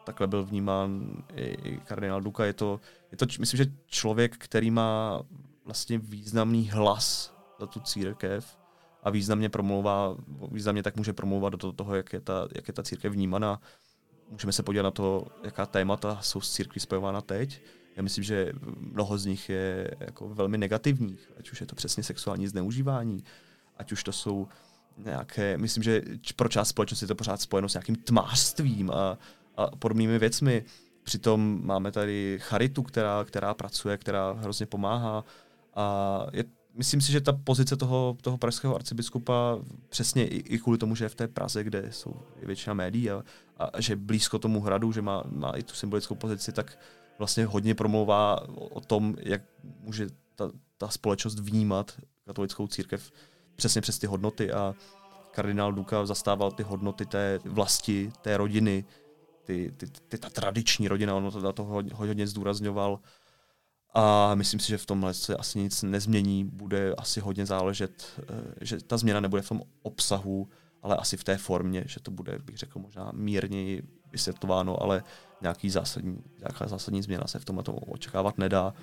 takhle 0.04 0.26
byl 0.26 0.44
vnímán 0.44 1.06
i, 1.34 1.44
i 1.44 1.80
kardinál 1.84 2.20
Duka. 2.20 2.44
Je 2.44 2.52
to, 2.52 2.80
je 3.12 3.18
to, 3.18 3.26
myslím, 3.40 3.58
že 3.58 3.72
člověk, 3.86 4.36
který 4.38 4.70
má 4.70 5.22
vlastně 5.64 5.98
významný 5.98 6.70
hlas 6.70 7.34
za 7.60 7.66
tu 7.66 7.80
církev 7.80 8.61
a 9.02 9.10
významně 9.10 9.48
promlouvá, 9.48 10.16
významně 10.50 10.82
tak 10.82 10.96
může 10.96 11.12
promlouvat 11.12 11.52
do 11.52 11.72
toho, 11.72 11.94
jak 11.94 12.12
je 12.12 12.20
ta, 12.20 12.48
jak 12.54 12.68
je 12.68 12.74
ta 12.74 12.82
církev 12.82 13.12
vnímaná. 13.12 13.60
Můžeme 14.30 14.52
se 14.52 14.62
podívat 14.62 14.82
na 14.82 14.90
to, 14.90 15.26
jaká 15.44 15.66
témata 15.66 16.18
jsou 16.22 16.40
s 16.40 16.52
církví 16.52 16.80
spojována 16.80 17.20
teď. 17.20 17.62
Já 17.96 18.02
myslím, 18.02 18.24
že 18.24 18.52
mnoho 18.76 19.18
z 19.18 19.26
nich 19.26 19.48
je 19.48 19.90
jako 20.00 20.28
velmi 20.28 20.58
negativních, 20.58 21.32
ať 21.38 21.52
už 21.52 21.60
je 21.60 21.66
to 21.66 21.74
přesně 21.74 22.02
sexuální 22.02 22.48
zneužívání, 22.48 23.24
ať 23.76 23.92
už 23.92 24.04
to 24.04 24.12
jsou 24.12 24.48
nějaké, 24.98 25.58
myslím, 25.58 25.82
že 25.82 26.02
pro 26.36 26.48
část 26.48 26.68
společnosti 26.68 27.04
je 27.04 27.08
to 27.08 27.14
pořád 27.14 27.40
spojeno 27.40 27.68
s 27.68 27.74
nějakým 27.74 27.96
tmářstvím 27.96 28.90
a, 28.90 29.18
a 29.56 29.76
podobnými 29.76 30.18
věcmi. 30.18 30.64
Přitom 31.02 31.60
máme 31.64 31.92
tady 31.92 32.38
charitu, 32.42 32.82
která, 32.82 33.24
která 33.24 33.54
pracuje, 33.54 33.98
která 33.98 34.32
hrozně 34.32 34.66
pomáhá 34.66 35.24
a 35.74 36.26
je 36.32 36.44
myslím 36.74 37.00
si, 37.00 37.12
že 37.12 37.20
ta 37.20 37.32
pozice 37.32 37.76
toho, 37.76 38.16
toho 38.20 38.38
pražského 38.38 38.74
arcibiskupa 38.74 39.58
přesně 39.88 40.26
i, 40.26 40.36
i 40.36 40.58
kvůli 40.58 40.78
tomu, 40.78 40.94
že 40.94 41.04
je 41.04 41.08
v 41.08 41.14
té 41.14 41.28
Praze, 41.28 41.64
kde 41.64 41.92
jsou 41.92 42.14
většina 42.42 42.74
médií 42.74 43.10
a, 43.10 43.22
a 43.58 43.80
že 43.80 43.96
blízko 43.96 44.38
tomu 44.38 44.60
hradu, 44.60 44.92
že 44.92 45.02
má, 45.02 45.24
má 45.26 45.50
i 45.50 45.62
tu 45.62 45.74
symbolickou 45.74 46.14
pozici, 46.14 46.52
tak 46.52 46.78
vlastně 47.18 47.46
hodně 47.46 47.74
promlouvá 47.74 48.48
o, 48.48 48.68
o 48.68 48.80
tom, 48.80 49.16
jak 49.20 49.42
může 49.80 50.06
ta, 50.36 50.50
ta 50.78 50.88
společnost 50.88 51.38
vnímat 51.38 51.92
katolickou 52.26 52.66
církev 52.66 53.12
přesně 53.56 53.80
přes 53.80 53.98
ty 53.98 54.06
hodnoty. 54.06 54.52
A 54.52 54.74
kardinál 55.30 55.72
Duka 55.72 56.06
zastával 56.06 56.50
ty 56.50 56.62
hodnoty 56.62 57.06
té 57.06 57.38
vlasti, 57.44 58.12
té 58.22 58.36
rodiny, 58.36 58.84
ty, 59.44 59.74
ty, 59.76 59.86
ty, 60.08 60.18
ta 60.18 60.30
tradiční 60.30 60.88
rodina, 60.88 61.14
ono 61.14 61.30
to, 61.30 61.52
to 61.52 61.64
hodně 61.94 62.26
zdůrazňoval 62.26 62.98
a 63.94 64.34
myslím 64.34 64.60
si, 64.60 64.68
že 64.68 64.78
v 64.78 64.86
tomhle 64.86 65.14
se 65.14 65.36
asi 65.36 65.58
nic 65.58 65.82
nezmění, 65.82 66.44
bude 66.44 66.94
asi 66.98 67.20
hodně 67.20 67.46
záležet, 67.46 68.04
eh, 68.18 68.24
že 68.60 68.76
ta 68.86 68.96
změna 68.96 69.20
nebude 69.20 69.42
v 69.42 69.48
tom 69.48 69.62
obsahu, 69.82 70.48
ale 70.82 70.96
asi 70.96 71.16
v 71.16 71.24
té 71.24 71.36
formě, 71.36 71.84
že 71.86 72.00
to 72.00 72.10
bude, 72.10 72.38
bych 72.38 72.56
řekl, 72.56 72.78
možná 72.78 73.10
mírněji 73.14 73.82
vysvětlováno, 74.12 74.82
ale 74.82 75.02
nějaký 75.42 75.70
zásadní, 75.70 76.18
nějaká 76.38 76.68
zásadní 76.68 77.02
změna 77.02 77.24
se 77.26 77.38
v 77.38 77.44
tomhle 77.44 77.64
očekávat 77.86 78.38
nedá. 78.38 78.74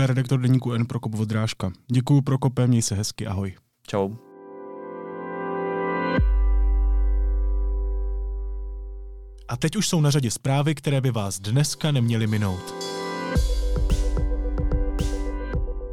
Říká 0.00 0.06
redaktor 0.06 0.40
deníku 0.40 0.72
N 0.72 0.86
Prokop 0.86 1.14
Vodrážka. 1.14 1.72
Děkuji 1.92 2.22
Prokope, 2.22 2.66
měj 2.66 2.82
se 2.82 2.94
hezky, 2.94 3.26
ahoj. 3.26 3.54
Čau. 3.86 4.10
A 9.48 9.56
teď 9.56 9.76
už 9.76 9.88
jsou 9.88 10.00
na 10.00 10.10
řadě 10.10 10.30
zprávy, 10.30 10.74
které 10.74 11.00
by 11.00 11.10
vás 11.10 11.40
dneska 11.40 11.92
neměly 11.92 12.26
minout. 12.26 12.74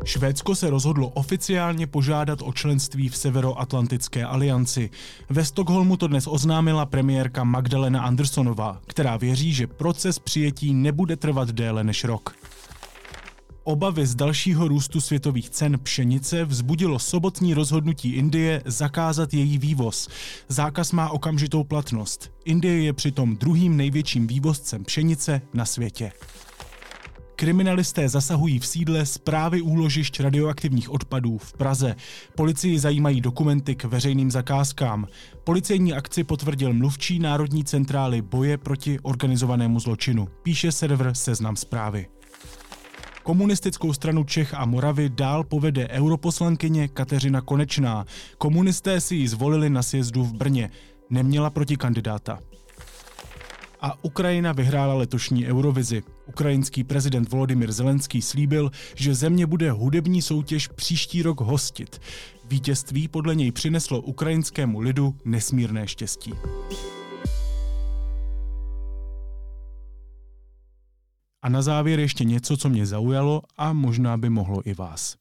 Švédsko 0.05 0.55
se 0.55 0.69
rozhodlo 0.69 1.09
oficiálně 1.09 1.87
požádat 1.87 2.39
o 2.41 2.53
členství 2.53 3.09
v 3.09 3.17
Severoatlantické 3.17 4.25
alianci. 4.25 4.89
Ve 5.29 5.45
Stockholmu 5.45 5.97
to 5.97 6.07
dnes 6.07 6.27
oznámila 6.27 6.85
premiérka 6.85 7.43
Magdalena 7.43 8.01
Andersonová, 8.01 8.81
která 8.87 9.17
věří, 9.17 9.53
že 9.53 9.67
proces 9.67 10.19
přijetí 10.19 10.73
nebude 10.73 11.15
trvat 11.15 11.49
déle 11.49 11.83
než 11.83 12.03
rok. 12.03 12.35
Obavy 13.67 14.07
z 14.07 14.15
dalšího 14.15 14.67
růstu 14.67 15.01
světových 15.01 15.49
cen 15.49 15.79
pšenice 15.83 16.45
vzbudilo 16.45 16.99
sobotní 16.99 17.53
rozhodnutí 17.53 18.13
Indie 18.13 18.61
zakázat 18.65 19.33
její 19.33 19.57
vývoz. 19.57 20.09
Zákaz 20.47 20.91
má 20.91 21.09
okamžitou 21.09 21.63
platnost. 21.63 22.31
Indie 22.45 22.83
je 22.83 22.93
přitom 22.93 23.37
druhým 23.37 23.77
největším 23.77 24.27
vývozcem 24.27 24.83
pšenice 24.83 25.41
na 25.53 25.65
světě. 25.65 26.11
Kriminalisté 27.35 28.09
zasahují 28.09 28.59
v 28.59 28.65
sídle 28.65 29.05
zprávy 29.05 29.61
úložišť 29.61 30.19
radioaktivních 30.19 30.89
odpadů 30.89 31.37
v 31.37 31.53
Praze. 31.53 31.95
Policii 32.35 32.79
zajímají 32.79 33.21
dokumenty 33.21 33.75
k 33.75 33.83
veřejným 33.83 34.31
zakázkám. 34.31 35.07
Policejní 35.43 35.93
akci 35.93 36.23
potvrdil 36.23 36.73
mluvčí 36.73 37.19
Národní 37.19 37.63
centrály 37.63 38.21
boje 38.21 38.57
proti 38.57 38.99
organizovanému 38.99 39.79
zločinu. 39.79 40.27
Píše 40.43 40.71
server 40.71 41.13
Seznam 41.13 41.55
zprávy. 41.55 42.07
Komunistickou 43.27 43.93
stranu 43.93 44.23
Čech 44.23 44.53
a 44.53 44.65
Moravy 44.65 45.09
dál 45.09 45.43
povede 45.43 45.87
europoslankyně 45.87 46.87
Kateřina 46.87 47.41
Konečná. 47.41 48.05
Komunisté 48.37 49.01
si 49.01 49.15
ji 49.15 49.27
zvolili 49.27 49.69
na 49.69 49.83
sjezdu 49.83 50.23
v 50.23 50.33
Brně. 50.33 50.69
Neměla 51.09 51.49
proti 51.49 51.77
kandidáta. 51.77 52.39
A 53.81 54.03
Ukrajina 54.03 54.51
vyhrála 54.51 54.93
letošní 54.93 55.47
Eurovizi. 55.47 56.03
Ukrajinský 56.25 56.83
prezident 56.83 57.29
Volodymyr 57.29 57.71
Zelenský 57.71 58.21
slíbil, 58.21 58.71
že 58.95 59.15
země 59.15 59.45
bude 59.45 59.71
hudební 59.71 60.21
soutěž 60.21 60.67
příští 60.67 61.21
rok 61.21 61.41
hostit. 61.41 62.01
Vítězství 62.45 63.07
podle 63.07 63.35
něj 63.35 63.51
přineslo 63.51 64.01
ukrajinskému 64.01 64.79
lidu 64.79 65.15
nesmírné 65.25 65.87
štěstí. 65.87 66.33
A 71.41 71.49
na 71.49 71.61
závěr 71.61 71.99
ještě 71.99 72.23
něco, 72.23 72.57
co 72.57 72.69
mě 72.69 72.85
zaujalo 72.85 73.41
a 73.57 73.73
možná 73.73 74.17
by 74.17 74.29
mohlo 74.29 74.67
i 74.67 74.73
vás. 74.73 75.15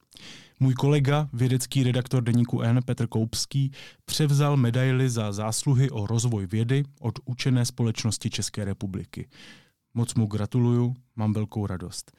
Můj 0.61 0.75
kolega, 0.75 1.29
vědecký 1.33 1.83
redaktor 1.83 2.23
deníku 2.23 2.61
N. 2.61 2.81
Petr 2.85 3.07
Koupský, 3.07 3.73
převzal 4.05 4.57
medaily 4.57 5.11
za 5.11 5.33
zásluhy 5.33 5.91
o 5.91 6.07
rozvoj 6.07 6.47
vědy 6.47 6.85
od 7.01 7.19
učené 7.25 7.65
společnosti 7.65 8.31
České 8.31 8.65
republiky. 8.65 9.29
Moc 9.95 10.15
mu 10.15 10.27
gratuluju, 10.27 10.95
mám 11.17 11.33
velkou 11.33 11.67
radost. 11.67 12.13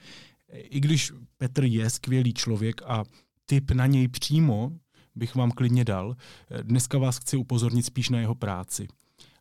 I 0.54 0.80
když 0.80 1.12
Petr 1.38 1.64
je 1.64 1.90
skvělý 1.90 2.34
člověk 2.34 2.82
a 2.86 3.04
tip 3.46 3.72
na 3.72 3.86
něj 3.86 4.08
přímo 4.08 4.72
bych 5.16 5.36
vám 5.36 5.52
klidně 5.52 5.86
dal, 5.86 6.16
dneska 6.62 6.98
vás 6.98 7.18
chci 7.18 7.38
upozornit 7.38 7.84
spíš 7.84 8.10
na 8.10 8.20
jeho 8.20 8.36
práci 8.36 8.88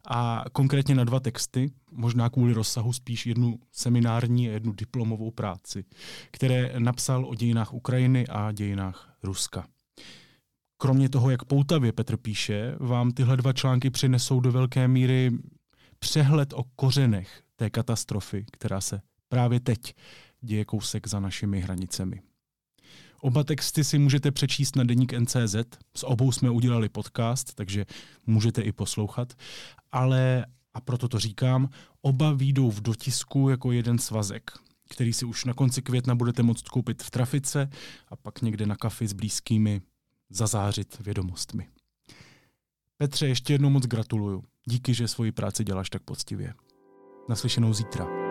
a 0.06 0.44
konkrétně 0.52 0.94
na 0.94 1.04
dva 1.04 1.20
texty, 1.20 1.70
možná 1.90 2.30
kvůli 2.30 2.52
rozsahu 2.52 2.92
spíš 2.92 3.26
jednu 3.26 3.58
seminární 3.72 4.48
a 4.48 4.52
jednu 4.52 4.72
diplomovou 4.72 5.30
práci, 5.30 5.84
které 6.30 6.74
napsal 6.78 7.26
o 7.26 7.34
dějinách 7.34 7.74
Ukrajiny 7.74 8.26
a 8.26 8.52
dějinách 8.52 9.16
Ruska. 9.22 9.66
Kromě 10.78 11.08
toho, 11.08 11.30
jak 11.30 11.44
poutavě 11.44 11.92
Petr 11.92 12.16
píše, 12.16 12.76
vám 12.80 13.12
tyhle 13.12 13.36
dva 13.36 13.52
články 13.52 13.90
přinesou 13.90 14.40
do 14.40 14.52
velké 14.52 14.88
míry 14.88 15.30
přehled 15.98 16.52
o 16.52 16.64
kořenech 16.76 17.42
té 17.56 17.70
katastrofy, 17.70 18.44
která 18.52 18.80
se 18.80 19.00
právě 19.28 19.60
teď 19.60 19.94
děje 20.40 20.64
kousek 20.64 21.08
za 21.08 21.20
našimi 21.20 21.60
hranicemi. 21.60 22.22
Oba 23.20 23.44
texty 23.44 23.84
si 23.84 23.98
můžete 23.98 24.30
přečíst 24.30 24.76
na 24.76 24.84
deník 24.84 25.12
NCZ, 25.12 25.56
s 25.96 26.06
obou 26.06 26.32
jsme 26.32 26.50
udělali 26.50 26.88
podcast, 26.88 27.54
takže 27.54 27.86
můžete 28.26 28.62
i 28.62 28.72
poslouchat, 28.72 29.32
ale, 29.92 30.46
a 30.74 30.80
proto 30.80 31.08
to 31.08 31.18
říkám, 31.18 31.68
oba 32.02 32.32
výjdou 32.32 32.70
v 32.70 32.80
dotisku 32.80 33.48
jako 33.48 33.72
jeden 33.72 33.98
svazek, 33.98 34.50
který 34.90 35.12
si 35.12 35.24
už 35.24 35.44
na 35.44 35.54
konci 35.54 35.82
května 35.82 36.14
budete 36.14 36.42
moct 36.42 36.68
koupit 36.68 37.02
v 37.02 37.10
trafice 37.10 37.70
a 38.08 38.16
pak 38.16 38.42
někde 38.42 38.66
na 38.66 38.76
kafi 38.76 39.08
s 39.08 39.12
blízkými 39.12 39.82
zazářit 40.30 40.98
vědomostmi. 41.00 41.68
Petře, 42.96 43.26
ještě 43.28 43.54
jednou 43.54 43.70
moc 43.70 43.86
gratuluju. 43.86 44.44
Díky, 44.68 44.94
že 44.94 45.08
svoji 45.08 45.32
práci 45.32 45.64
děláš 45.64 45.90
tak 45.90 46.02
poctivě. 46.02 46.54
Naslyšenou 47.28 47.72
zítra. 47.72 48.25